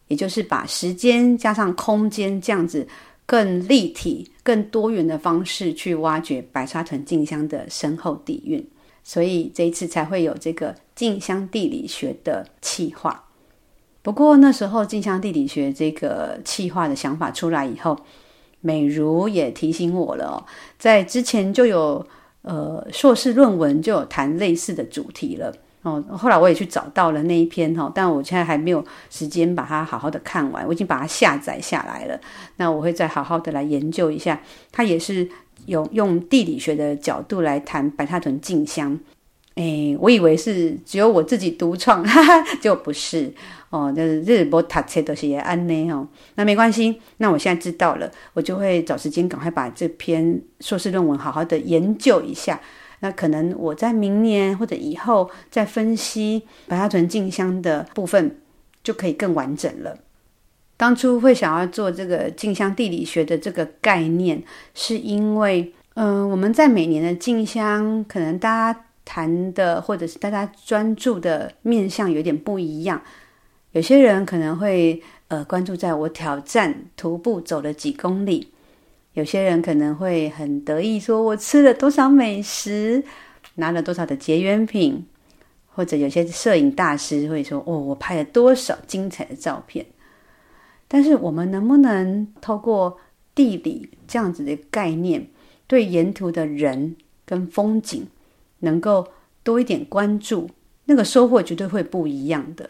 [0.07, 2.87] 也就是把时间加上空间，这样子
[3.25, 8.63] 更立体、更多元的方式去挖掘白沙屯静香的深厚底蕴，
[9.03, 13.24] 所以这一次才会有这个静香地理学的企划。
[14.05, 17.97] 不过那时候进香地理学这个企划的想法出来以后，
[18.61, 20.37] 美如也提醒我了哦，
[20.77, 22.05] 在之前就有
[22.43, 25.51] 呃硕士论文就有谈类似的主题了。
[25.81, 30.63] 哦，后来我也去找到了那一篇哈，但我现在还没有时间把它好好的看完。
[30.67, 32.21] 我已经把它下载下来了，
[32.57, 34.39] 那我会再好好的来研究一下。
[34.71, 35.27] 它也是
[35.65, 38.99] 有用地理学的角度来谈白沙屯进香。
[39.55, 43.33] 诶，我以为是只有我自己独创，哈哈，就不是
[43.75, 43.91] 哦。
[43.91, 47.01] 就是日波塔切都是也安呢哦，那没关系。
[47.17, 52.59] 那我现在知道了，我就会找时间赶快把这篇硕士论文好好的研究一下。
[53.01, 58.37] 那可能我在明年或者以后再分析白沙屯进香的部分，
[58.83, 59.97] 就可以更完整了。
[60.77, 64.41] 当初会想要做这个进香地理学的这个概念，
[64.73, 73.01] 是因为，嗯、我们在每年的进香，可能大家谈的或者是大家专注的面向有点不一样。
[73.75, 78.47] 有些人可能会呃关注在我挑战徒步走了几公里。
[79.15, 83.03] 有些人可能会很得意，说我吃了多少美食，
[83.55, 85.05] 拿了多少的结缘品，
[85.67, 89.85] 或者有些摄影大师会说，哦，我拍了多少精彩的照片。
[90.87, 92.97] 但是，我们能不能透过
[93.33, 95.27] 地理这样子的概念，
[95.67, 98.07] 对沿途的人跟风景，
[98.59, 99.05] 能够
[99.43, 100.49] 多一点关注，
[100.85, 102.69] 那个收获绝对会不一样的。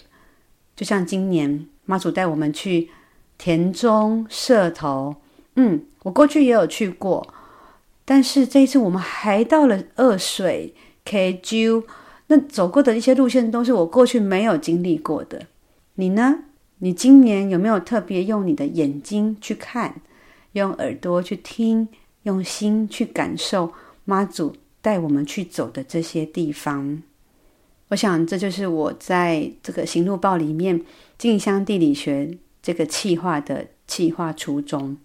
[0.76, 2.90] 就像今年妈祖带我们去
[3.38, 5.16] 田中社头。
[5.56, 7.28] 嗯，我过去也有去过，
[8.04, 10.74] 但是这一次我们还到了二水
[11.06, 11.84] KQ，
[12.28, 15.48] 那走过的一些路线都是我过去没有经历过的。
[15.96, 16.40] 你呢？
[16.80, 20.02] 你今年有没有特别用你的眼睛去看，
[20.52, 21.88] 用耳朵去听，
[22.24, 23.72] 用心去感受
[24.04, 27.02] 妈祖带我们去走的这些地方？
[27.90, 30.82] 我想这就是我在这个行路报里面
[31.18, 34.98] 进香地理学这个企划的企划初衷。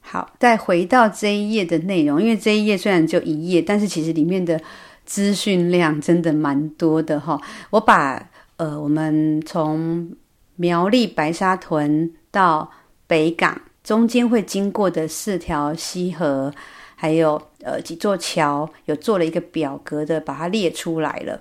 [0.00, 4.60] 好，再回到这一页的内容，因为这一页虽然就一页，但是其实里面的
[5.04, 7.40] 资讯量真的蛮多的哈。
[7.70, 10.10] 我把呃，我们从
[10.56, 12.70] 苗栗白沙屯到
[13.06, 16.52] 北港中间会经过的四条溪河，
[16.96, 21.38] 还有呃几座桥，有做了一个表格的，把它列出来了。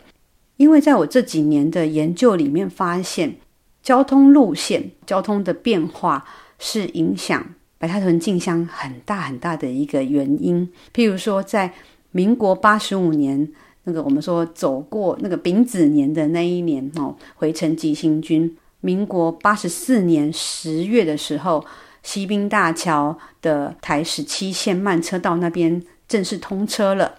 [0.58, 3.38] 因为在我这几年的研究里面发现，
[3.82, 6.26] 交通路线、交通的变化
[6.60, 7.44] 是影响。
[7.80, 11.72] 白沙屯进香很大很大的一个原因，譬如说，在
[12.12, 13.48] 民国八十五年，
[13.84, 18.58] 那个我们说走过那个丙子年的那一年哦，回程急行军。
[18.82, 21.64] 民国八十四年十月的时候，
[22.02, 27.14] 西滨大桥的台十七线慢车道那边正式通车了。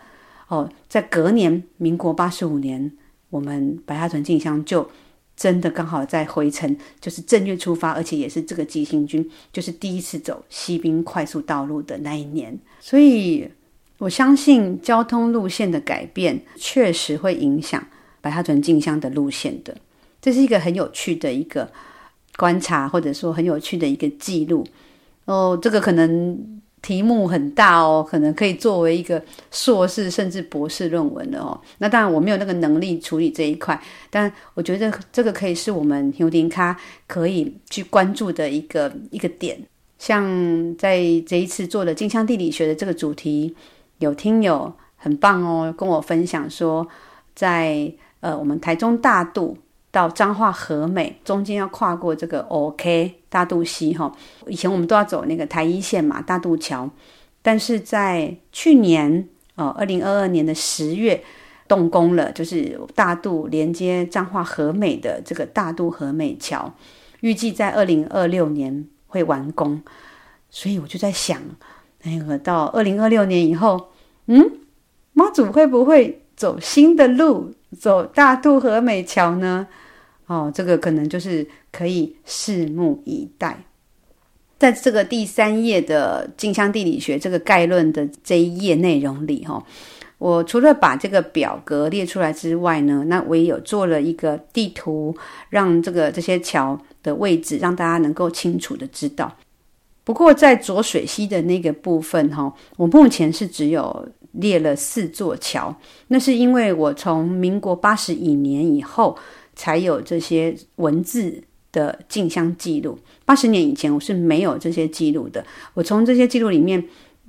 [0.49, 2.91] 哦，在隔年，民国八十五年，
[3.31, 4.91] 我们白沙屯进香就。
[5.41, 12.59] 真的刚好在回程，就是正月出发，而且也是这个急行军，就是第一次走西滨快速道路的那一年。
[12.81, 13.49] 所以
[13.99, 17.87] 我相信交通路线的改变确实会影响
[18.21, 19.77] 白沙屯进香的路线的。
[20.21, 21.71] 这是一个很有趣的一个
[22.37, 24.67] 观察，或者说很有趣的一个记录。
[25.27, 26.58] 哦，这个可能。
[26.81, 31.61] 题目很大哦，可能可以作为一个硕士甚至博士论文的哦。
[31.79, 36.77] 那当然我没有那个能力处理这一块，但我觉得这个可以是我们香灯脚
[37.07, 39.59] 可以去关注的一个一个点。
[39.99, 40.25] 像
[40.77, 43.55] 在这一次做的进香地理学的这个主题，
[43.99, 46.87] 有听友很棒哦，跟我分享说，
[47.35, 49.59] 在呃，我们台中大肚
[49.91, 54.11] 到彰化和美中间要跨过这个 OK 大肚溪哈。
[54.47, 56.89] 以前我们都要走那个台一线嘛，大肚桥。
[57.41, 61.23] 但是在去年哦，二零二二年的十月
[61.67, 66.75] 动工了，就是大肚连接彰化和美的这个大肚和美桥，
[67.21, 69.81] 预计在二零二六年会完工。
[70.51, 71.41] 所以我就在想，
[72.03, 73.91] 那个到二零二六年以后，
[74.27, 74.51] 嗯，
[75.13, 79.67] 妈祖会不会走新的路，走大肚和美桥呢？
[80.27, 81.47] 哦，这个可能就是
[81.79, 83.63] 可以拭目以待。
[84.59, 89.65] 在这个第三页的进香地理学这个概论的这一页内容里，哈，
[90.19, 95.17] 我除了把这个表格列出来之外呢，那我也有做了一个地图，
[95.51, 99.33] 让这个这些桥的位置让大家能够清楚的知道。
[100.03, 105.73] 不过，在浊水溪的那个部分，哈，我目前是只有列了四座桥。
[106.09, 109.17] 那是因为我从民国八十一年以后
[109.55, 112.99] 才有这些文字的进香记录。
[113.25, 115.45] 八十年以前，我是没有这些记录的。
[115.75, 116.83] 我从这些记录里面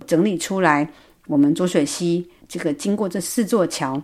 [0.08, 0.90] 整理出来，
[1.28, 4.02] 我们浊水溪这个经过这四座桥，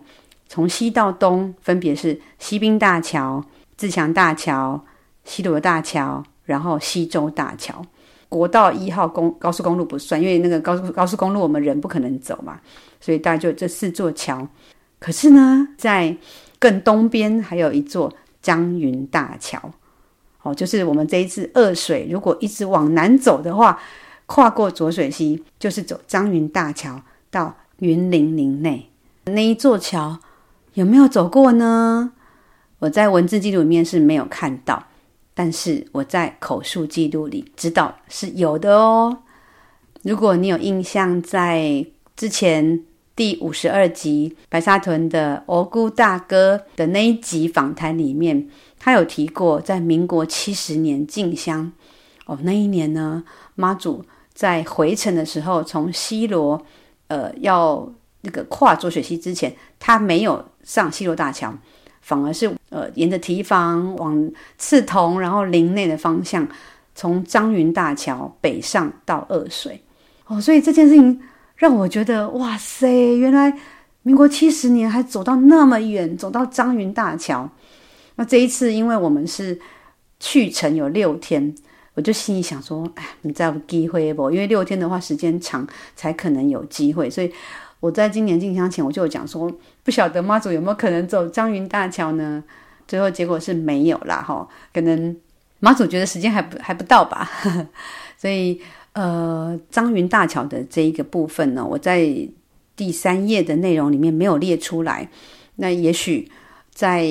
[0.47, 3.43] 从西到东分别是西滨大桥、
[3.77, 4.83] 自强大桥、
[5.23, 7.85] 西螺大桥，然后西州大桥。
[8.27, 12.59] 国道一号公高速公路不算，因为那个高速高速公路我们人不可能走嘛，
[12.99, 14.45] 所以大概就这四座桥。
[14.99, 16.15] 可是呢，在
[16.59, 18.11] 更东边还有一座
[18.41, 19.71] 江云大桥，
[20.45, 23.81] 哦，就是我们这一次二水如果一直往南走的话，
[24.27, 28.89] 跨过浊水溪，就是走张云大桥到云林林内
[29.25, 30.19] 那一座桥，
[30.75, 32.11] 有没有走过呢？
[32.77, 34.83] 我在文字记录里面是没有看到。
[35.37, 39.17] 但是我在口述记录里知道是有的哦。
[40.03, 41.85] 如果你有印象，在
[42.15, 42.85] 之前
[43.17, 48.47] 第五十二集白沙屯的欧姑大哥的那一集访谈里面，
[48.85, 51.71] 他有提过，在民国七十年进香
[52.27, 53.23] 哦，那一年呢，
[53.55, 56.63] 妈祖在回程的时候，从西罗
[57.07, 61.51] 呃要那个跨浊水溪之前，他没有上西罗大桥。
[62.01, 66.47] 反而是呃，沿着堤防往刺桐，然后林内的方向，
[66.93, 69.81] 从张云大桥北上到二水
[70.27, 71.19] 哦，所以这件事情
[71.55, 73.51] 让我觉得哇塞，原来
[74.03, 77.49] 民国七十年还走到那么远，走到张云大桥。
[78.15, 79.59] 那这一次，因为我们是
[80.19, 81.53] 去程有六天，
[81.93, 84.31] 我就心里想说，哎，你再有机会不？
[84.31, 87.31] 因为六天的话时间长，才可能有机会，所以。
[87.81, 89.51] 我在今年进香前，我就有讲说，
[89.83, 92.43] 不晓得妈祖有没有可能走张云大桥呢？
[92.87, 95.15] 最后结果是没有啦，哈，可能
[95.59, 97.29] 妈祖觉得时间还不还不到吧，
[98.17, 98.59] 所以
[98.93, 102.09] 呃，张云大桥的这一个部分呢，我在
[102.75, 105.07] 第三页的内容里面没有列出来。
[105.57, 106.27] 那也许
[106.73, 107.05] 在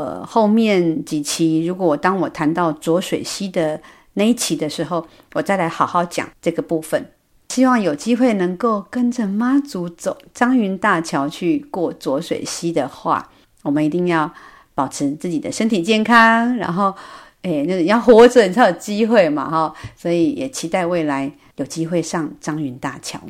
[0.00, 3.78] 呃后面几期，如果当我谈到浊水溪的
[4.14, 7.12] 那一期的时候，我再来好好讲这个部分。
[7.50, 13.28] 希望有机会能够跟着妈祖走张云大桥去过浊水溪的话，
[13.62, 14.32] 我们一定要
[14.74, 16.94] 保持自己的身体健康，然后，
[17.42, 23.20] 诶，那要活着你才有机会嘛，哈，所以也期待未来有机会上张云大桥。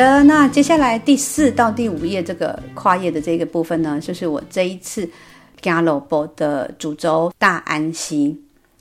[0.00, 5.06] 的，那接下来第四到第五页这个跨页的这个部分呢，就是我这一次
[5.60, 8.34] 加罗波的主轴大安溪。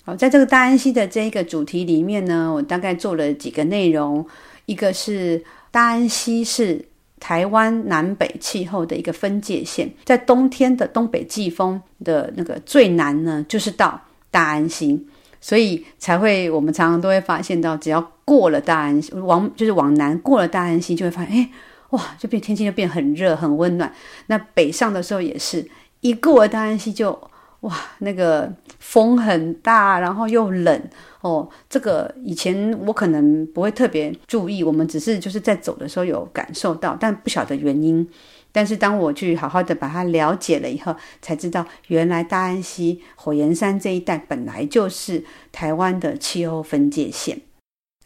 [0.05, 4.26] 好，在这个大安溪的这一个主题里面呢，我大概做了几个内容，
[4.65, 6.84] 一个是大安溪是
[7.20, 13.99] 台湾南北气候的一个分界线，在冬天的东北季风的那个最南呢，就是到
[14.32, 15.05] 大安溪。
[15.42, 21.50] 所以才会，我们常常都会发现到，只要过了大安溪，往就是往南过了大安溪，就会发现，哎，
[21.92, 23.94] 哇，就变天气就变很热，很温暖。
[24.28, 25.66] 那北上的时候也是，
[26.02, 27.20] 一过了大安溪就，
[27.62, 30.82] 哇，那个风很大，然后又冷
[31.22, 31.50] 哦。
[31.70, 38.08] 这个以前我可能不会特别注意，我们只是就是在走的时候有感受到，但不晓得原因。
[38.52, 47.41] 但是当我去好好的把它了解了以后，才知道原来大安溪、火焰山这一带本来就是台湾的气候分界线。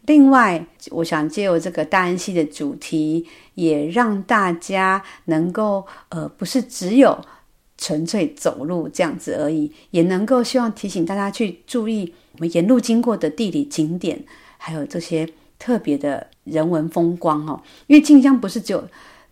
[0.06, 7.24] 另外，我想借由这个大安溪的主题，也让大家能够呃，不是只有
[7.78, 14.26] 纯粹走路这样子而已，也能够希望提醒大家去注意我们沿路经过的地理景点。
[14.58, 17.62] 还有这些特别的人文风光哦。
[17.88, 18.86] 因为晋江不是只有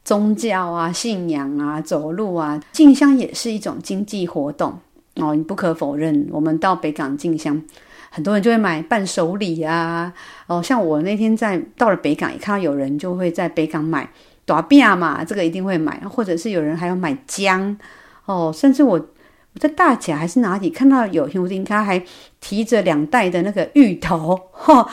[0.03, 4.79] 宗教啊、信仰啊、走路啊，进香也是一种经济活动
[5.15, 5.35] 哦。
[5.35, 7.61] 你不可否认，我们到北港进香，
[8.09, 10.11] 很多人就会买伴手礼啊。
[10.47, 14.09] 哦，像我那天在到了北港，也看到有人就会在北港买
[14.45, 17.77] 大饼嘛，这个一定会买，或者是有人还要买姜
[18.25, 18.93] 哦，甚至我
[19.53, 22.01] 我在大甲还是哪里看到有香灯脚还
[22.39, 24.89] 提着两袋的那个芋头，哈、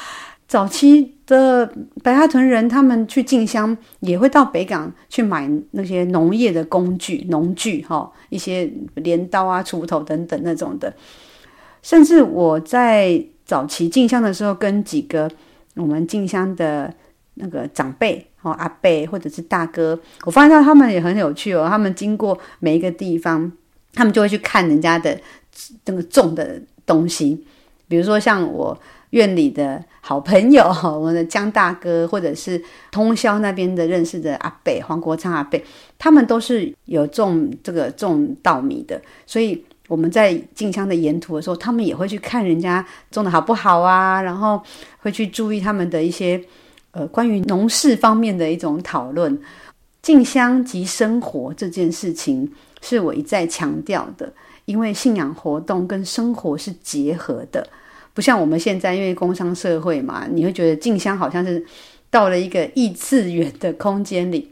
[0.49, 1.71] 早期的
[2.03, 10.91] 白沙屯人，他们去进香也会到北港去买那些农业的工具、农具，哈，一些镰刀啊、锄头等等那种的。
[11.83, 15.31] 甚至我在早期进香的时候，跟几个
[15.75, 16.91] 我们进香的
[17.35, 21.67] 那个长辈，哦，阿伯或者是大哥，我发现到他们也很有趣哦。
[21.69, 23.53] 他们经过每一个地方，
[23.93, 25.21] 他们就会去看人家的
[25.85, 27.45] 那个种的东西，
[27.87, 28.81] 比如说像我。
[29.11, 35.61] 院里的好朋友， 我们的江大哥，或者是通霄那边的认识的阿伯黄国昌阿伯，
[35.99, 44.63] 他们都是有种这个种稻米的，所以我们在进香的沿途的时候，他们也会去看人家种的好不好啊，然后
[44.99, 46.39] 会去注意他们的一些
[46.91, 49.41] 呃关于农事方面的一种讨论。
[50.01, 52.51] 进香及生活这件事情
[52.81, 54.33] 是我一再强调的，
[54.65, 57.67] 因为信仰活动跟生活是结合的。
[58.15, 61.65] 不像我们现在，因为工商社会嘛，你会觉得静香好像是
[62.11, 64.51] 到了一个异次元的空间里。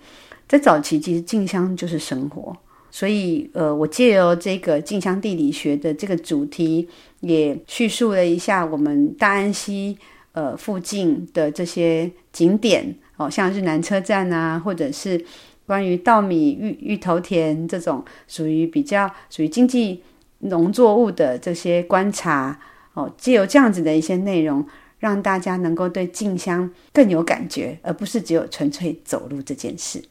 [0.48, 2.56] 在早期，其实静香就是生活。
[2.88, 6.88] 所以，呃，我借由这个静香地理学的这个主题，
[7.20, 9.98] 也叙述了一下我们大安溪
[10.32, 15.22] 呃附近的这些景点哦，像日南车站啊，或者是
[15.66, 20.02] 关于稻米、芋芋头田这种属于比较属于经济
[20.38, 22.58] 农作物的这些观察。
[22.96, 24.66] 哦，借由这样子的一些内容，
[24.98, 30.02] 让大家能够对静香更有感觉，而不是只有纯粹走路这件事。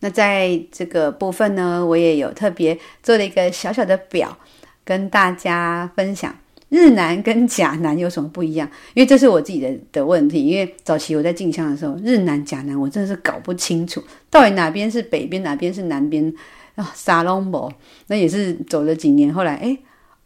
[0.00, 4.36] 那在这个部分呢，我也有特别做了一个小小的表，
[4.84, 6.36] 跟大家分享
[6.68, 8.70] 日南跟甲南有什么不一样。
[8.92, 16.30] 因为这是我自己的的问题，因为早期我在静香的时候，日南甲南我真的是搞不清楚，到底哪边是北边，哪边是南边
[16.74, 16.92] 啊？
[16.94, 17.72] 沙龙博，
[18.08, 19.78] 那也是走了几年，后来诶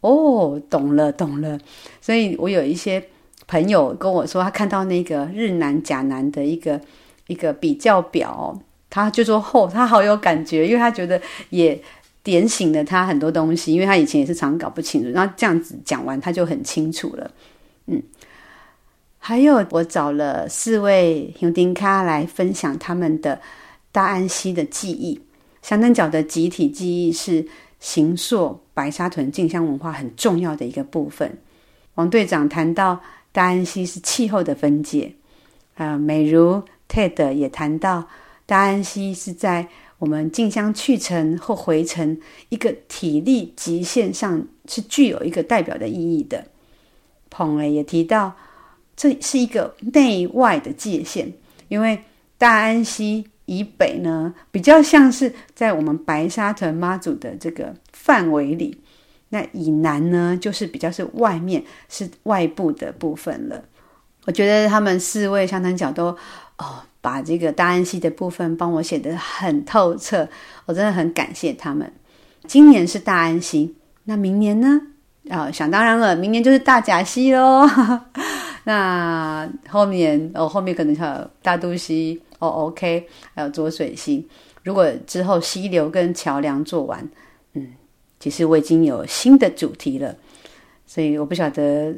[0.03, 1.57] 哦，懂了，懂了。
[2.01, 3.01] 所以我有一些
[3.47, 6.79] 朋友跟我说，他看到那个日南甲南的一个
[7.27, 11.81] 一个比较表，他就说：“哦，他好有感觉，因为他觉得也
[12.21, 15.09] 点醒了他很多东西，因为他以前也是常搞不清楚。
[15.11, 17.31] 然后这样子讲完，他就很清楚了。”
[17.87, 18.03] 嗯，
[19.19, 23.39] 还有我找了四位兄弟咖来分享他们的
[23.93, 25.21] 大安溪的记忆，
[25.61, 27.47] 香灯角的集体记忆是。
[27.83, 31.37] 形硕白沙屯进香文化很重要的一个部分。
[31.95, 32.99] 王队长谈到
[33.31, 35.13] 大安溪是气候的分界，
[35.75, 38.07] 啊，美如 Ted 也谈到
[38.45, 39.67] 大安溪是在
[39.99, 42.19] 我们进香去程或回程
[42.49, 46.45] 一个体力极限上是具有一个代表的意义的。
[47.29, 48.35] 彭磊也提到
[48.95, 51.31] 这是一个内外的界限，
[51.67, 52.03] 因为
[52.37, 53.27] 大安溪。
[53.45, 58.77] 以北呢，比较像是在我们白沙屯妈祖的这个范围里；
[59.29, 63.63] 那以南呢，就是比较是外面，是外部的部分了。
[64.25, 66.07] 我觉得他们四位香灯脚都
[66.57, 70.27] 哦，把这个大安溪的部分帮我写得很透彻，
[70.65, 71.91] 我真的很感谢他们。
[72.47, 73.75] 今年是大安溪，
[74.05, 74.81] 那明年呢？
[75.29, 77.65] 啊、想当然了，明年就是大甲溪喽。
[78.65, 82.21] 那后面哦，后面可能还有大肚溪。
[82.43, 84.27] 哦、，OK，还有浊水溪。
[84.63, 87.09] 如果之后溪流跟桥梁做完，
[87.53, 87.73] 嗯，
[88.19, 90.15] 其实我已经有新的主题了，
[90.85, 91.95] 所以我不晓得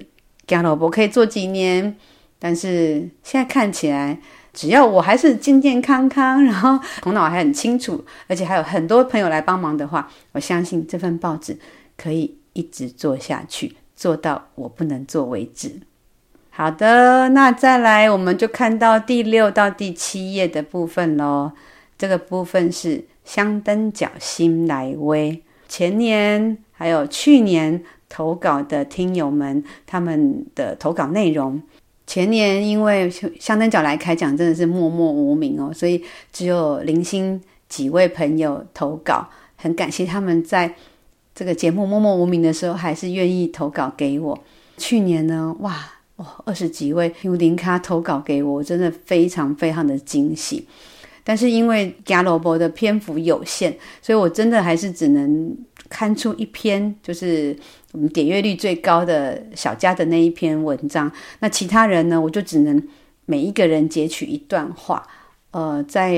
[0.48, 1.96] 加罗博可以做几年。
[2.38, 4.20] 但是现在看起来，
[4.54, 11.58] 只要我还是健健康康，然后头脑还很清楚，而且还有很多朋友来帮忙的话，我相信这份报纸
[11.98, 15.80] 可以一直做下去，做到我不能做为止。
[16.58, 21.52] 好的，那再来，我们就看到第六到第七页的部分喽。
[21.98, 31.62] 这个部分是香灯脚心来威，前年还有去年投稿的听友们，他们的投稿内容。
[32.08, 36.02] 前年因为香灯脚来开讲，真的是默默无名哦，所以
[36.32, 39.28] 只有零星几位朋友投稿，
[39.58, 40.74] 很感谢他们在
[41.34, 44.40] 这个节目默默无名的时候，还是愿意投稿给我。
[44.78, 45.92] 去年呢，哇！
[46.16, 50.68] 哦，二十几位用林卡投稿给我，我真的非常非常的惊喜。
[51.24, 55.58] 但是因为加罗博的篇幅有限，所以我真的还是只能
[55.90, 57.58] 刊出一篇，就是
[57.94, 61.12] 我们点阅率最高的小佳的那一篇文章。
[61.40, 62.82] 那其他人呢，我就只能
[63.26, 65.06] 每一个人截取一段话。
[65.50, 66.14] 呃，在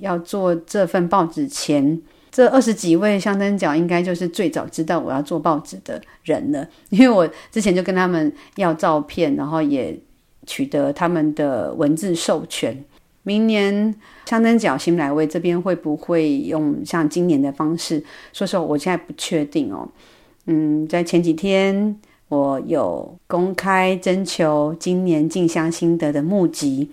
[0.00, 2.00] 要做这份报纸前，
[2.38, 9.98] 这二十几位香灯角应该就是最早知道我要做报纸的人了， 因为我之前就跟他们要照片，然后也
[10.46, 12.84] 取得他们的文字授权。
[13.24, 13.92] 明年
[14.26, 18.04] 香灯角新来位这边会不会用像今年的方式？
[18.32, 19.88] 说实话，我现在不确定哦。
[20.46, 26.88] 嗯，在前几天我有公开征求今年进香心得的募集，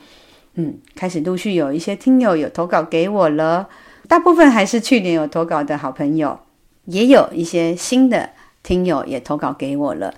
[0.56, 3.70] 嗯，开始陆续有一些听友有投稿给我了。
[4.08, 6.40] 大部分还是去年有投稿的好朋友，
[6.86, 8.30] 也有一些新的
[8.64, 10.14] 听友也投稿给我了，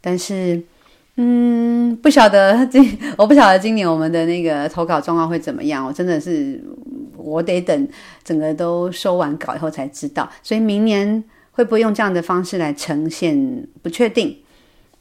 [0.00, 0.62] 但是。
[1.16, 5.86] 嗯，不晓得今我不晓得今年我们的那个投稿状况会怎么样。
[5.86, 6.60] 我真的是
[7.16, 7.88] 我得等
[8.24, 10.28] 整个都收完稿以后才知道。
[10.42, 11.22] 所以明年
[11.52, 14.36] 会不会用这样的方式来呈现，不确定。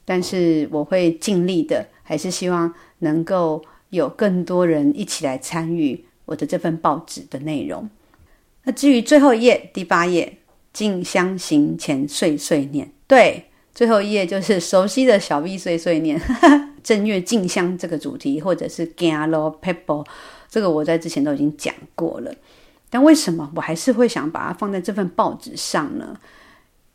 [0.05, 7.89] 但是我会尽力的，还是希望能够有更多人一起来参与我的这份报纸的内容。
[8.63, 10.37] 那至于最后一页，第八页，
[10.71, 13.45] 进香行前碎碎念，对。
[13.75, 16.21] 最后一页就是熟悉的小 V 碎碎念，
[16.83, 20.05] 正月进香这个主题，或者是 Gallo Peppo，
[20.47, 22.31] 这个我在之前都已经讲过了。
[22.91, 26.15] 但为什么我还是会想把它放在这份报纸上呢？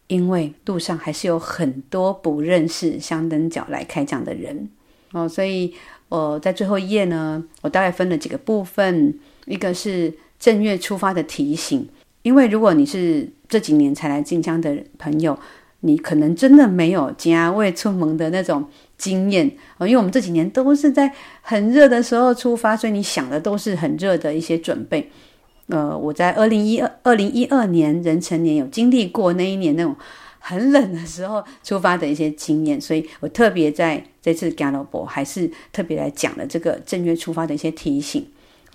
[0.06, 4.70] 因为路上还是有很多不认识香灯角来开讲的人
[5.10, 5.74] 哦，所以
[6.08, 11.88] 我在最后一页呢，我大概分了几个部分，一个是正月出发的提醒，
[12.22, 15.38] 因为如果你是这几年才来晋江的朋友。
[15.82, 25.08] 你可能真的没有家未出门的那种经验哦，因为我们这几年都是在很热的时候出发，所以你想的都是很热的一些准备。
[25.68, 29.94] 呃，我在二零一二二零一二年壬辰年有经历过那一年那种
[30.40, 38.26] 很冷的时候出发的一些经验，所以我特别在这次 Gallo 还是特别来讲了这个正月出发的一些提醒。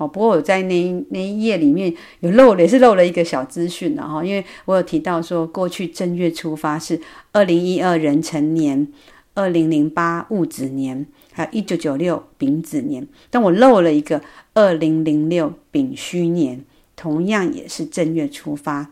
[0.08, 7.00] 不过我在那那一页里面有漏了，也是漏了一个小资讯的哈，因为我有提到说，过去正月出发是
[7.32, 8.88] 二零一二壬辰年、
[9.34, 14.22] 二零零八戊子年，还有一九九六丙子年，但我漏了一个
[14.54, 16.64] 二零零六丙戌年，
[16.96, 18.92] 同样也是正月出发，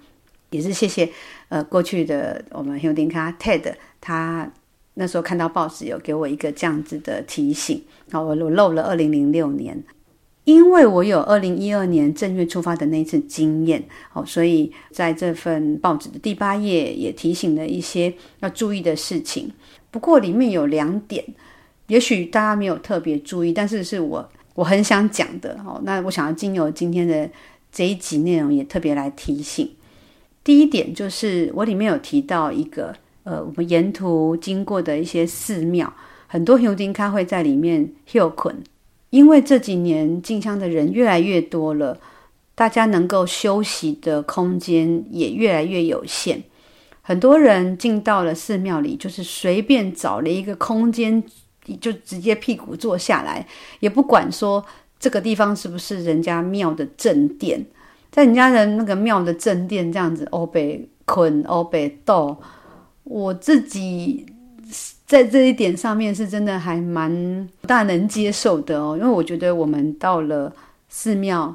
[0.50, 1.10] 也是谢谢
[1.50, 4.52] 呃过去的我们兄弟卡 Ted，他
[4.96, 9.82] 那时候看到报纸有给我一个这样子的提醒，好，我我漏了二零零六年。
[10.44, 13.84] 因为我有二零一二年正月出发的那次经验，
[14.14, 19.52] 哦，所以在这份报纸的第八页也提醒了一些要注意的事情。
[19.92, 21.24] 不过里面有两点，
[21.88, 25.80] 也许大家没有特别注意，但是是我我很想讲的哦。
[25.84, 27.30] 那我想要经由今天的
[27.72, 29.70] 这一集内容，也特别来提醒。
[30.44, 35.94] 第一点就是我里面有提到一个，呃，我们沿途经过的一些寺庙，
[36.26, 38.56] 很多香灯脚会在里面休困。
[39.12, 42.00] 因为这几年进香的人越来越多了，
[42.56, 46.42] 大家能够休息的空间也越来越有限。
[47.02, 51.22] 很多人进到了寺庙里，就是随便找了一个空间，
[51.82, 53.46] 就直接屁股坐下来，
[53.82, 54.64] 也不管说
[54.98, 57.66] 这个地方是不是人家庙的正殿。
[58.10, 62.38] 在人家的那个庙的正殿这样子，欧北困欧北斗，
[63.04, 64.26] 我自己。
[65.12, 70.56] 在这一点上面是真的还蛮大能接受的哦，因为我觉得我们到了
[70.88, 71.54] 寺庙，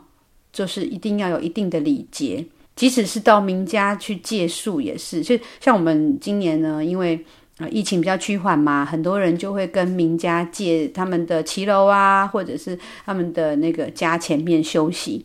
[0.52, 2.44] 就是一定要有一定的礼节，
[2.74, 5.22] 即使是到民家去借宿也是。
[5.22, 7.24] 就像我们今年呢，因为
[7.57, 15.24] 呃疫情比较趋缓嘛，很多人就会跟民家借他们的骑楼啊，或者是他们的那个家前面休息。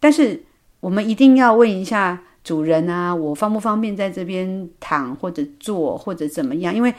[0.00, 0.42] 但是
[0.80, 6.74] 我们一定要问一下主人啊，我方不方便在这边躺或者坐或者怎么样？
[6.74, 6.92] 因为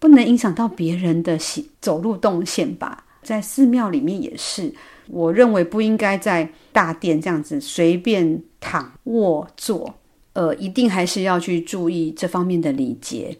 [0.00, 3.04] 不能影响到别人的行走路动线吧？
[3.22, 4.72] 在寺庙里面也是，
[5.08, 9.94] 我认为不应该在大殿这样子随便躺卧坐，
[10.32, 13.36] 呃，一定还是要去注意这方面的礼节。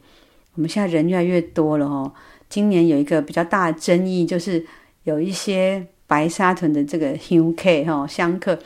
[0.54, 2.12] 我们现在人越来越多了哦，
[2.50, 4.62] 今年有一个比较大的争议，就是
[5.04, 8.58] 有一些白沙屯的这个香客哈香客，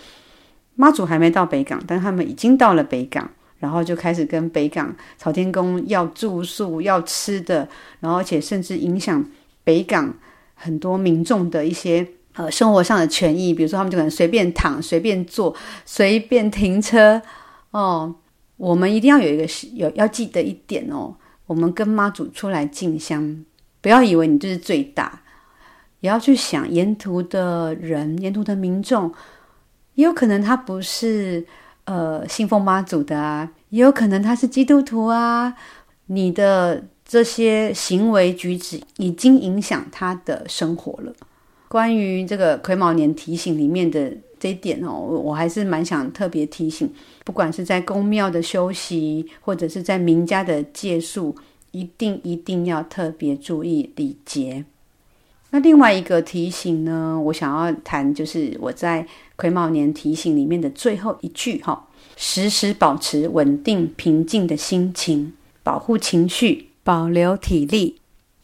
[0.75, 3.31] 妈祖还没到北港，但他们已经到了北港。
[3.65, 7.67] 然后就开始跟北港朝天宫要住宿、要吃的，
[8.01, 9.25] 然后而且甚至影响
[9.65, 10.15] 北港
[10.55, 15.57] 很多民众的一些呃生活上的权益，比如说他们就可能随便躺、随便坐、
[15.87, 17.23] 随便停车
[17.71, 18.15] 哦。
[18.59, 23.43] 我们一定要有一个有要记得一点哦，我们跟妈祖出来进香，
[23.81, 25.23] 不要以为你就是最大，
[26.01, 29.11] 也要去想沿途的人、沿途的民众，
[29.95, 31.47] 也有可能他不是。
[31.85, 35.55] 呃，信奉妈祖的啊，也有可能他是基督徒啊，
[36.07, 41.13] 你的这些行为举止已经影响他的生活了。
[41.69, 46.91] 关于这个癸卯年提醒里面的这一点哦，我还是蛮想特别提醒，
[47.25, 51.35] 不管是在宫庙的休息，或者是在民家的借宿，
[51.73, 54.65] 一定一定要特别注意礼节。
[55.51, 59.07] 那另外一个提醒呢，我想要谈就是我在
[59.37, 65.33] 癸卯年提醒里面的最后一句哈，时时保持稳定平静的心情，
[65.63, 68.01] 保护情绪，保留体力。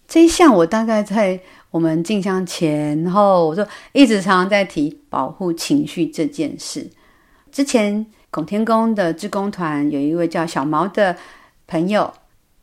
[0.09, 6.91] 这一项我大概在我们进香前后，我就一直常常在提保护情绪这件事。
[7.53, 11.17] 之前拱天宫的志工团有一位叫小毛的
[11.67, 12.13] 朋友，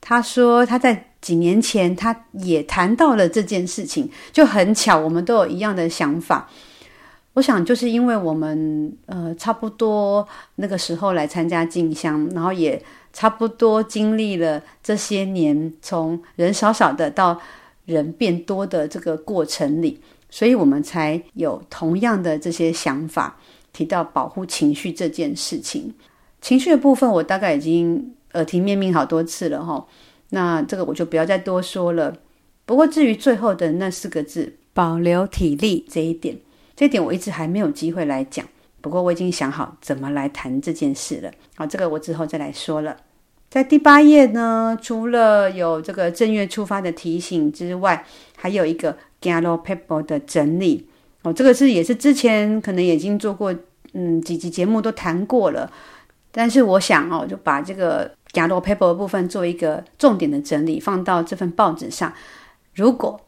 [0.01, 1.05] 他说他在。
[1.19, 6.47] 几年前，他也谈到了这件事情，就很巧，我们都有一样的想法。
[7.37, 12.81] 我想，就是因为我们呃差不多那个时候来参加进香，然后也
[13.13, 17.39] 差不多经历了这些年从人少少的到
[17.85, 23.37] 人变多的这个过程里，所以我们才有同样的这些想法，
[23.71, 25.93] 提到保护情绪这件事情。
[26.41, 29.85] 情绪的部分，我大概已经耳提面命好多次了哈。
[30.31, 32.17] 那这个我就不要再多说了。
[32.65, 36.39] 不过至于最后的那四个字“保留体力”这一点，
[36.77, 38.45] 这点我一直还没有机会来讲。
[38.79, 41.31] 不过我已经想好怎么来谈这件事了。
[41.55, 42.95] 好，这个我之后再来说了。
[43.49, 48.05] 在第八页呢，除了有这个正月出发的提醒之外，
[48.37, 50.87] 还有一个 Gallo Paper ”的整理。
[51.23, 53.53] 哦，这个是也是之前可能已经做过，
[53.93, 55.69] 嗯，几集节目都谈过了。
[56.31, 58.09] 但是我想哦，就把这个。
[58.33, 62.13] 行路撇步的部分做一个重点的整理，放到这份报纸上。
[62.75, 63.19] 如果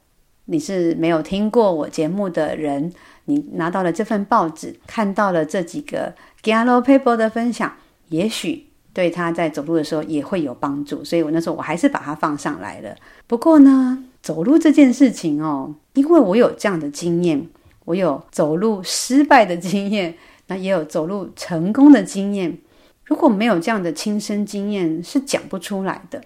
[0.46, 2.94] 你是没有听过我节目的人，
[3.30, 7.72] 你拿到了这份报纸，看到了这几个 Gallo Paper 的分享，
[8.08, 11.04] 也许对他在走路的时候也会有帮助。
[11.06, 12.96] 所以我那时候我还是把它放上来了。
[13.28, 17.48] 不过呢，走路这件事情哦，因为我有这样的经验，
[17.86, 20.16] 我有走路失败的经验，
[20.48, 22.58] 那也有走路成功的经验。
[23.06, 26.22] 如果没有这样的亲身经验，是讲不出来的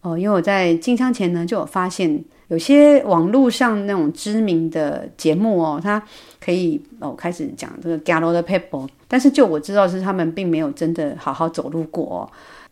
[0.00, 0.18] 哦。
[0.18, 6.00] 因为我在进香前呢，就有发现有些网络上那种知名的节目哦，它
[6.50, 12.28] 可以哦开始讲这个行路的撇步，但是就我知道是他们并没有真的好好走路过哦。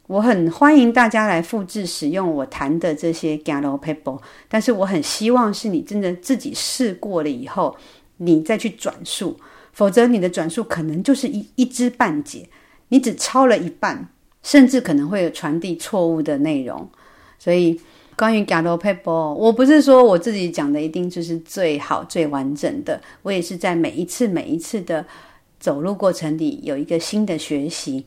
[0.09, 7.77] 我很欢迎大家来复制使用我谈的这些行路撇步，但是我很希望是你真的自己试过了以后，
[8.17, 9.39] 你再去转述，
[9.73, 12.49] 否则你的转述可能就是一一知半解。
[12.89, 14.09] 你只抄了一半，
[14.43, 16.91] 甚至可能会有传递错误的内容。
[17.39, 17.81] 所以，
[18.19, 23.01] 关于行路撇步，我不是说我自己讲的一定就是最好、最完整的。
[23.23, 25.07] 我也是在每一次、每一次的
[25.61, 28.05] 走路过程里有一个新的学习。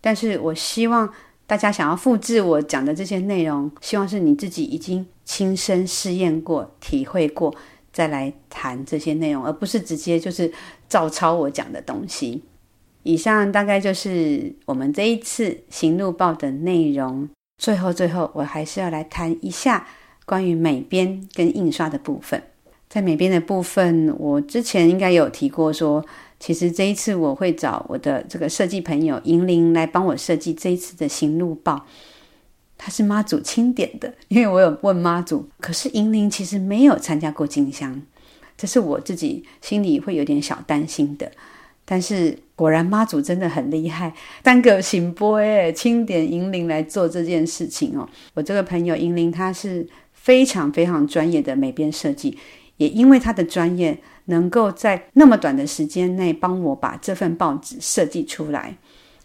[0.00, 1.08] 但是我希望
[1.46, 7.54] 大家想要复制我讲的这些内容，希望是你自己已经亲身试验过、体会过，
[7.92, 10.52] 再来谈这些内容，而不是直接就是
[10.88, 12.42] 照抄我讲的东西。
[13.04, 17.28] 以上大概就是我们这一次行路报的内容。
[17.62, 19.86] 最后，最后，我还是要来谈一下
[20.26, 22.42] 关于美编跟印刷的部分。
[22.88, 26.04] 在美编的部分，我之前应该有提过说，
[26.40, 31.86] 其实这一次我会找我的这个设计朋友银铃来帮我设计这一次的行路报。
[32.76, 38.02] 他是妈祖钦点的，因为我有问妈祖，可是银铃其实没有参加过进香，
[38.56, 41.30] 这是我自己心里会有点小担心的。
[41.84, 48.08] 但是果然妈祖真的很厉害，单个行播诶，清点银铃来做这件事情哦。
[48.34, 52.38] 我这个朋友银铃，他是非常非常专业的美编设计，
[52.76, 58.76] 也因为他的专业，能够在那么短的时间内帮我把这份报纸设计出来。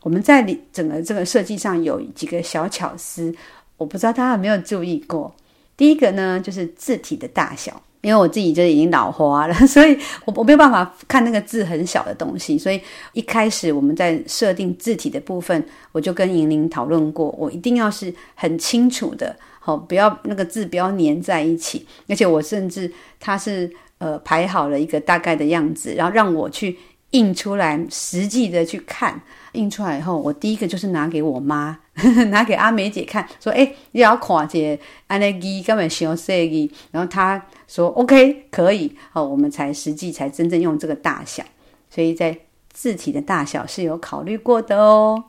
[0.02, 0.42] 我们在
[0.74, 3.32] 整个这个设计上有几个小巧思，
[3.78, 5.32] 我不知道大家有没有注意过。
[5.78, 7.80] 第一个呢，就是字体的大小。
[8.02, 12.80] 因为我自己就已经老花了， 所以我我没有办法看那个字很小的东西，所以
[13.14, 26.78] 一开始我们在设定字体的部分，我就跟银铃讨论过，我一定要是很清楚的，好，不要那个字不要粘在一起，而且我甚至它是呃排好了一个大概的样子，然后让我去
[27.12, 29.22] 印出来，实际的去看。
[29.58, 31.78] 印出来以后，我第一个就是拿给我妈，
[32.30, 41.44] 拿给阿梅姐看，说：“哎，你要看姐安那字根本小细字。”然后她说：“OK，可以。”好，我们才实际才真正用这个大小，
[41.90, 42.38] 所以在
[42.72, 45.24] 字体的大小是有考虑过的哦。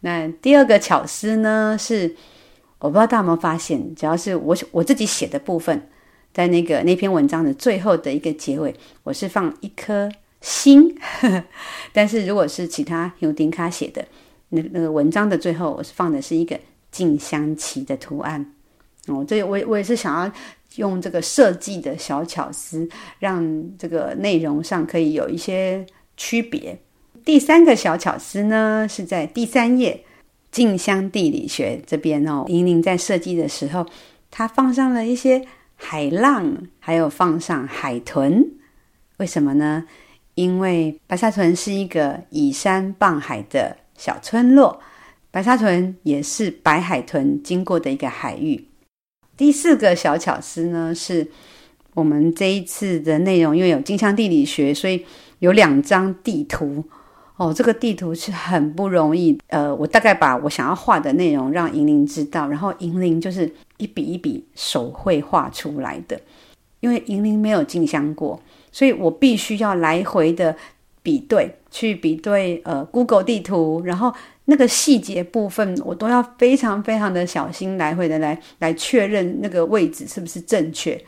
[0.00, 2.14] 那第二个巧思呢，是
[2.78, 5.88] 我不知道大家有没有发现，只要是我我自己写的部分，
[6.32, 10.08] 在那个那篇文章的最后的一个结尾，我是放一颗。
[10.40, 10.96] 心，
[11.92, 14.06] 但是如果是其他有丁卡写的
[14.50, 16.58] 那那个文章的最后，我是放的是一个
[16.90, 18.54] “静香旗的图案。
[19.08, 20.32] 哦，这我我也是想要
[20.76, 25.84] 用这个设计的小巧思，让这个内容上可以有一些
[26.16, 26.78] 区别。
[27.24, 30.04] 第三个小巧思呢，是在第三页
[30.50, 32.44] 静香地理学这边哦。
[32.48, 33.86] 银铃在设计的时候，
[34.30, 38.52] 她放上了一些海浪，还有放上海豚。
[39.18, 39.84] 为什么呢？
[40.38, 44.80] 因为白沙屯是一个以山傍海的小村落，
[45.32, 48.64] 白沙屯也是白海豚经过的一个海域。
[49.36, 51.26] 第四个小巧思呢，是
[51.92, 55.04] 我们这一次的内容，因为有进香地理学，所以
[55.40, 56.84] 有两张地图
[57.34, 57.52] 哦。
[57.52, 66.20] 这个地图是很不容易，呃，我大概把我想要画的内容让银铃知道，然后银铃就是一笔一笔手绘画出来的。
[66.78, 68.40] 因为银铃没有进香过，
[68.78, 70.54] 所以我必须要来回的
[71.02, 74.14] 比对，去比对呃 Google 地图，然后。
[74.50, 80.98] 那个细节部分，我都要非常非常的小心，来回的来来确认那个位置是不是正确。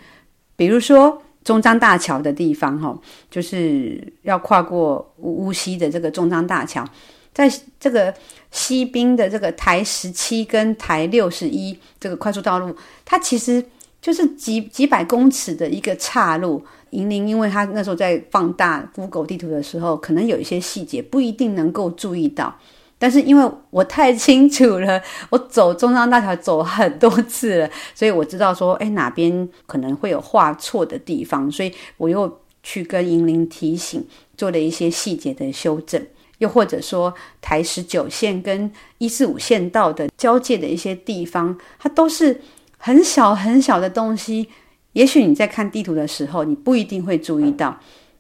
[0.56, 3.00] 比如说中彰大桥的地方，哈，
[3.30, 6.86] 就是要跨过乌溪的这个中彰大桥，
[7.32, 8.12] 在这个
[8.50, 13.64] 西滨的这个台十七跟台六十一这个快速道路，它其实
[14.02, 16.62] 就是几几百公尺的一个岔路。
[16.90, 22.56] 银铃，因为他那时候在放大 Google 地图的时候，可能有一些细节不一定能够注意到。
[22.98, 36.04] 但是因为我太清楚了，我走中央大桥走很多次了，所以我知道说，哎，哪边可能会有画错的地方，所以我又去跟银铃提醒，做了一些细节的修正。
[36.36, 42.40] 又或者说，台十九线跟一四五线道的交界的一些地方，它都是
[42.76, 44.48] 很小很小的东西，
[44.92, 47.78] 也许你在看地图的时候，你不一定会注意到，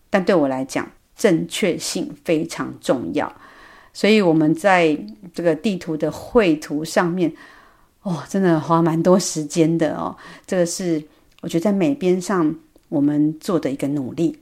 [0.08, 3.32] 但对我来讲，正确性非常重要。
[3.92, 4.96] 所以我们在
[5.34, 7.32] 这个地图的绘图上面，
[8.02, 10.16] 哦，真的花蛮多时间的哦。
[10.46, 11.02] 这个是
[11.42, 12.54] 我觉得在美编上
[12.88, 14.38] 我们做的一个努力，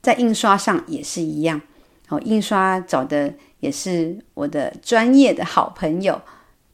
[0.00, 1.60] 在印刷上也是一样。
[2.08, 6.22] 哦，印刷找的也是我的专业的好朋友，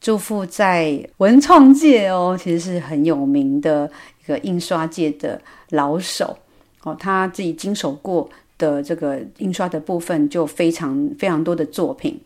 [0.03, 3.89] 祝福在文创界哦，其实是很有名的
[4.23, 6.37] 一个印刷界的老手
[6.83, 8.29] 哦，他自己经手过。
[8.55, 12.17] 的这个印刷的部分就非常非常多的作品，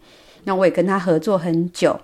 [0.44, 1.98] 那我也跟他合作很久。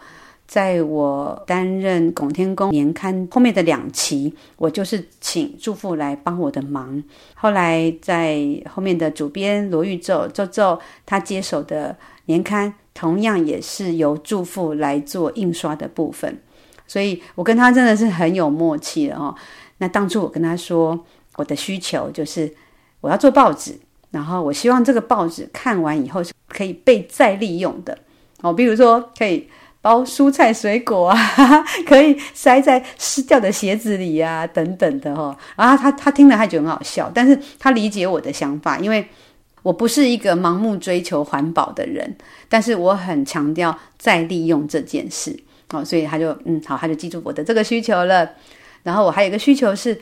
[0.47, 7.03] 在我担任拱天宫年刊后面的两期，我就是请祝福来帮我的忙。
[7.36, 11.95] 后来在后面的主编罗玉宙宙宙，他接手的
[12.26, 16.39] 年刊，同样也是由祝福来做印刷的部分。
[16.87, 19.33] 所以我跟他真的是很有默契的哦。
[19.77, 22.53] 那当初我跟他说，我的需求就是
[23.01, 23.79] 我要做报纸。
[24.11, 27.97] 然后我希望这个报纸看完以后是可以被再利用的
[28.41, 29.49] 哦，比如说可以
[29.81, 31.17] 包蔬菜水果啊，
[31.87, 35.35] 可以塞在湿掉的鞋子里啊，等等的哈。
[35.55, 39.03] 啊他他听了他觉得很好笑，但是他理解我的想法，因为
[39.64, 42.16] 我不是一个盲目追求环保的人，
[42.47, 45.36] 但是我很强调再利用这件事
[45.72, 48.30] 哦，所以他就嗯好，他就记住我的这个需求了。
[48.84, 49.99] 然后我还有一个需求是。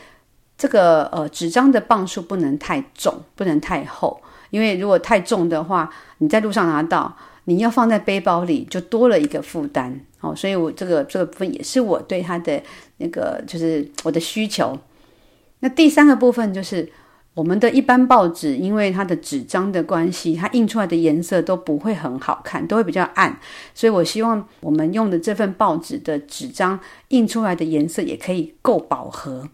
[0.57, 10.36] 这个呃纸张的磅数不能太重，不能太厚，因为如果太重的话，你在路上拿到，你要放在背包里就多了一个负担哦。
[10.36, 12.62] 所以我这个这个部分也是我对他的
[12.97, 14.78] 那个就是我的需求。
[15.62, 16.88] 那第三个部分就是
[17.34, 23.39] 我们的一般报纸，因为它的纸张的关系，它印出来的颜色都不会很好看，都会比较暗，
[23.73, 26.77] 所以我希望我们用的这份报纸的纸张
[27.07, 29.47] 印出来的颜色也可以够饱和。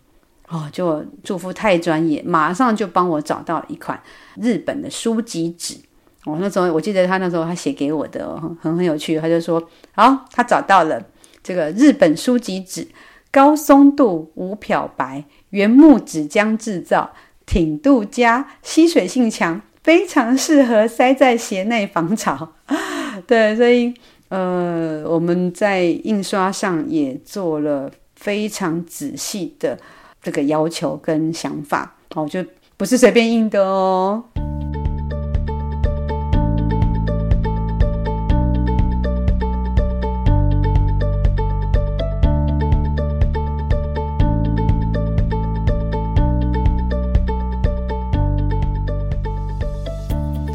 [0.49, 4.01] 哦，就祝福太专业，马上就帮我找到一款
[4.41, 5.75] 日本的书籍纸。
[6.23, 9.19] 哦，那时候我记得他那时候他写给我的，很很有趣。
[9.19, 9.61] 他就说，
[9.93, 11.01] 好，他找到了
[11.43, 12.87] 这个日本书籍纸，
[13.29, 17.13] 高松度、无漂白，原木纸浆制造，
[17.47, 22.53] 挺度佳，吸水性强，非常适合塞在鞋内防潮。
[23.25, 23.91] 对，所以
[24.29, 29.79] 呃，我们在印刷上也做了非常仔细的。
[30.21, 32.43] 这个要求跟想法哦，就
[32.75, 34.21] 不是随便印的哦。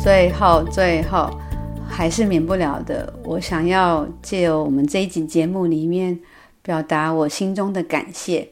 [0.03, 1.31] 最后，最后
[1.89, 6.19] 还是免不了的，我想要借由我们这一集节目里面，
[6.61, 8.49] 表达我心中的感谢。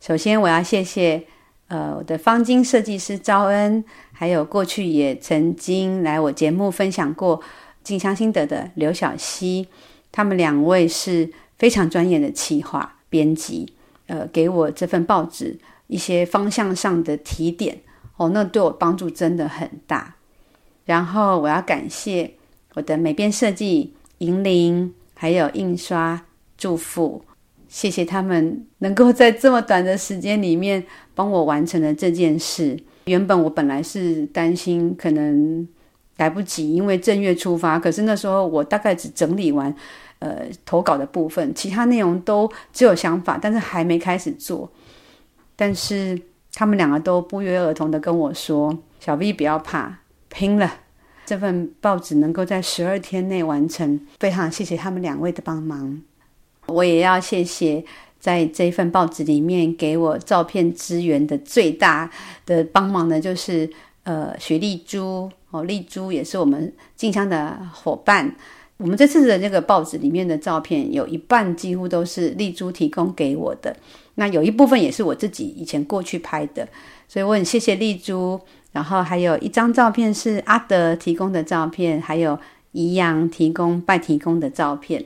[0.00, 1.24] 首先，我要谢谢
[1.68, 7.38] 呃我的方巾设计师招恩，还有过去也曾经来我节目分享过
[7.84, 9.68] 静香心得的刘小溪，
[10.10, 13.74] 他们两位是非常专业的企划编辑，
[14.06, 15.58] 呃，给我这份报纸
[15.88, 17.80] 一些方向上的提点
[18.16, 20.14] 哦，那对我帮助真的很大。
[20.88, 22.30] 然后我要感谢
[22.72, 26.18] 我的美编设计银铃，还有印刷
[26.56, 27.22] 祝福，
[27.68, 30.82] 谢谢他们能够在这么短的时间里面
[31.14, 32.74] 帮我完成了这件事。
[33.04, 35.68] 原本我本来是担心可能
[36.16, 37.78] 来不及，因为正月出发。
[37.78, 39.74] 可是那时候我大概只整理完
[40.20, 44.72] 呃投稿的部分，其他内容都只有想法，但是还没开始做。
[45.54, 46.18] 但是
[46.54, 50.80] 他们两个都不约而同的跟我说：“小 V 不要怕，拼了！
[51.26, 56.02] 这份报纸能够在十二天内完成，非常谢谢他们两位的帮忙。
[56.66, 57.84] 我也要谢谢。”
[58.20, 62.10] 在这份报纸里面，给我照片资源的最大
[62.44, 63.70] 的帮忙呢，就是
[64.02, 68.34] 呃，雪丽珠哦，丽珠也是我们静香的伙伴。
[68.76, 73.76] 我们这次的这个报纸里面的照片，有一半几乎都是丽珠提供给我的，
[74.16, 76.68] 那有一部分也是我自己以前过去拍的，
[77.06, 78.40] 所以我很谢谢丽珠。
[78.72, 82.38] 然后还有一张照片是阿德提供的照片，还有
[82.72, 85.04] 宜阳提供拜提供的照片。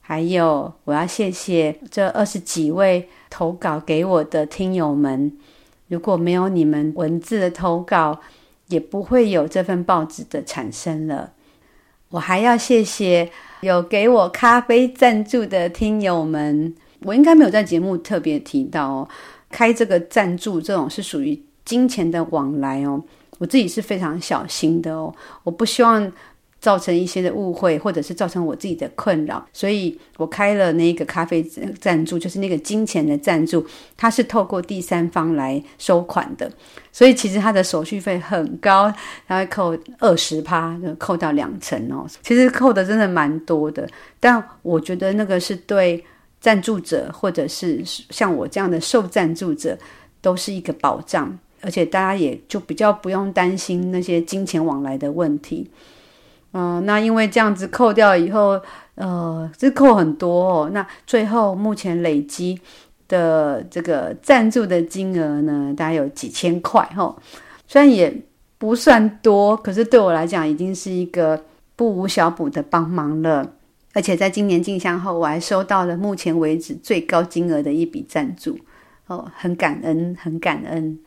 [0.00, 5.32] 还有，我要谢谢这二十几位投稿给我的听友们。
[5.88, 8.20] 如果没有你们文字的投稿，
[8.68, 11.32] 也不会有这份报纸的产生了。
[12.10, 13.30] 我还要谢谢
[13.62, 16.74] 有给我咖啡赞助的听友们。
[17.04, 19.08] 我应该没有在节目特别提到哦，
[19.50, 23.02] 开这个赞助这种是属于金钱的往来哦。
[23.38, 26.12] 我自己是非常小心的哦，我不希望。
[26.62, 31.42] 造成一些的误会，或者是造成我自己的困扰，所以我开了那个咖啡
[31.80, 36.48] 赞助，就是那个金钱的赞助，它是透过第三方来收款的，
[36.92, 38.94] 所以其实它的手续费很高，
[39.26, 43.84] 它会扣二十趴，扣到两成哦，其实扣的真的蛮多的，
[44.20, 46.04] 但我觉得那个是对
[46.40, 49.76] 赞助者或者是像我这样的受赞助者
[50.20, 55.70] 都是一个保障，而且大家也就比较不用担心那些金钱往来的问题。
[56.54, 58.60] 嗯、那因为这样子扣掉以后，
[58.96, 60.70] 呃，这扣很多哦。
[60.70, 62.60] 那最后目前累积
[63.08, 67.16] 的这个赞助的金额呢，大概有几千块哈、哦。
[67.66, 68.14] 虽然也
[68.58, 71.42] 不算多，可是对我来讲已经是一个
[71.74, 73.54] 不无小补的帮忙了。
[73.94, 78.58] 而且在今年进香后，我还收到了目前为止最高金额的一笔赞助
[79.06, 80.98] 哦，很感恩，很感恩。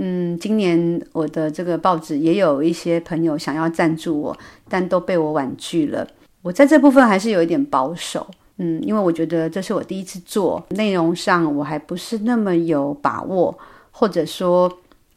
[0.00, 4.38] 嗯，今年我的这个报纸也有一些朋友想要赞助我，
[4.68, 6.06] 但都被我婉拒了。
[6.42, 8.24] 我在这部分还是有一点保守，
[8.58, 13.58] 嗯，因为我觉得这是我第一次做，内容上我还不是那么有把握，
[13.90, 14.72] 或者说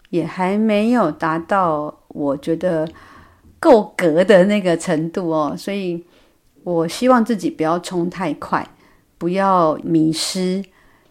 [0.09, 2.89] 也还没有达到我觉得
[3.59, 6.03] 够格的那个程度哦，所以
[6.63, 8.67] 我希望自己不要冲太快，
[9.19, 10.65] 不要迷失。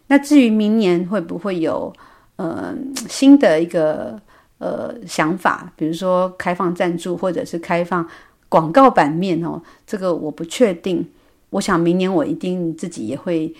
[0.08, 1.92] 那至于明年会不会有？
[2.40, 2.74] 呃，
[3.06, 4.18] 新的一个
[4.56, 8.08] 呃想法，比如说开放赞助，或者是开放
[8.48, 11.06] 广告版面哦，这个我不确定。
[11.50, 13.54] 我想明年我一定自己也会，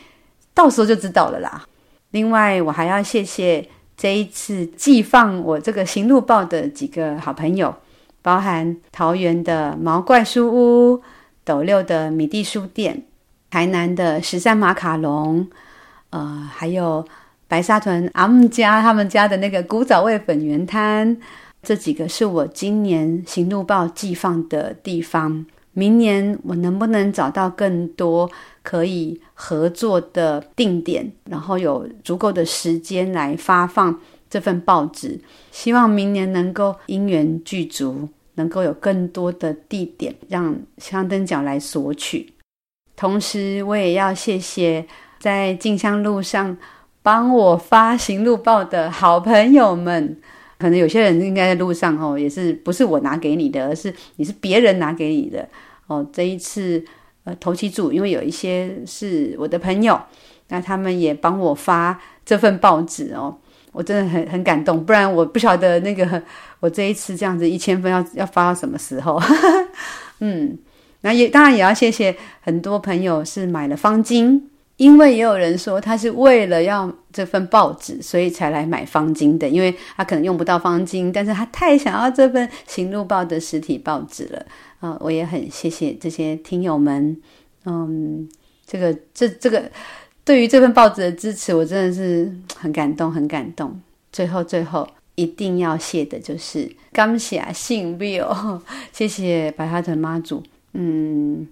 [0.55, 1.67] 到时候就知道了啦。
[2.13, 3.69] 另外，我还要谢谢
[3.99, 7.75] 这一次寄放我这个行路报的几个好朋友，
[8.23, 11.03] 包含桃园的毛怪书屋、
[11.45, 13.03] 斗六的米蒂书店、
[13.51, 15.47] 台南的十三马卡龙，
[16.09, 17.07] 呃，还有。
[17.51, 21.17] 白沙屯阿姆家他们家的那个古早味粉圆摊，
[21.65, 25.45] 这几个是我今年行路报寄放的地方。
[25.73, 28.31] 明年我能不能找到更多
[28.63, 33.99] 可以合作的定点，然后有足够的时间来发放
[34.29, 35.21] 这份报纸？
[35.51, 42.33] 希望明年能够因缘具足，能够有更多的地点让香灯角来索取。
[42.95, 44.87] 同时，我也要谢谢
[45.19, 46.57] 在静香路上。
[47.03, 50.17] 帮我发行路报的好朋友们，
[50.59, 55.49] 可能有些人应该在路上哦，也是不是我拿给你的，而是你是别人拿给你的
[55.87, 56.07] 哦。
[56.13, 56.85] 这一次
[57.25, 59.99] 呃，头七组，因为有一些是我的朋友，
[60.49, 63.37] 那他们也帮我发这份报纸哦，
[63.73, 64.85] 我真的很很感动。
[64.85, 66.23] 不然我不晓得那个
[66.61, 69.21] 我这一次这样子一千分要要发到什么时候。
[70.21, 70.59] 嗯，
[71.01, 74.50] 那也当然也要谢谢很多朋友是买了方巾。
[74.81, 79.47] 因为也有人说他是为了要这份报纸，所以才来买方巾的。
[79.47, 84.47] 因为他可能用不到方巾，但是他太想要这份《行路报》的实体报纸了
[84.79, 87.15] 啊、我也很谢谢这些听友们，
[87.67, 88.27] 嗯，
[88.65, 89.71] 这个这这个
[90.25, 93.79] 对于这份报纸的支持，我真的是很感动，很感动。
[94.11, 98.63] 最后最后一定要谢的就是感谢信 Bill，
[98.95, 101.47] 谢谢白沙屯妈祖，嗯。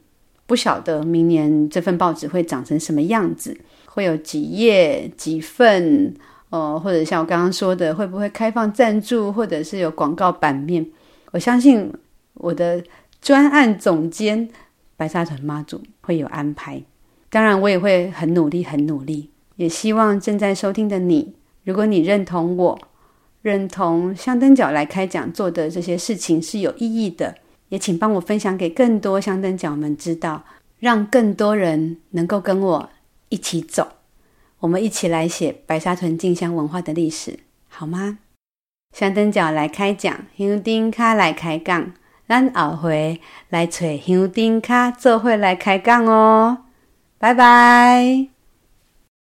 [0.49, 6.15] 不晓得明年这份报纸会长成什么样子，会有几页几份，
[6.49, 10.87] 呃，或者像我刚刚说的，会不会开放赞助，或者是有广告版面？
[11.33, 11.93] 我相信
[12.33, 12.83] 我的
[13.21, 14.49] 专案总监
[14.97, 16.83] 白沙屯妈祖会有安排。
[17.29, 19.29] 当然，我也会很努力，很努力。
[19.57, 21.35] 也希望正在收听的你，
[21.65, 22.79] 如果你认同我，
[23.43, 27.35] 认同香灯脚来开讲做的这些事情是有意义的。
[27.69, 30.45] 也请帮我分享给更多香灯脚们知道，
[30.79, 32.91] 让更多人能够跟我
[33.29, 33.89] 一起走，
[34.61, 38.19] 我们一起来写白沙屯进香文化的历史，好吗？
[38.97, 41.93] 香灯脚来开讲，香灯脚来开杠，
[42.27, 46.65] 咱后回来找香灯脚做伙来开杠哦，
[47.19, 48.38] 拜拜。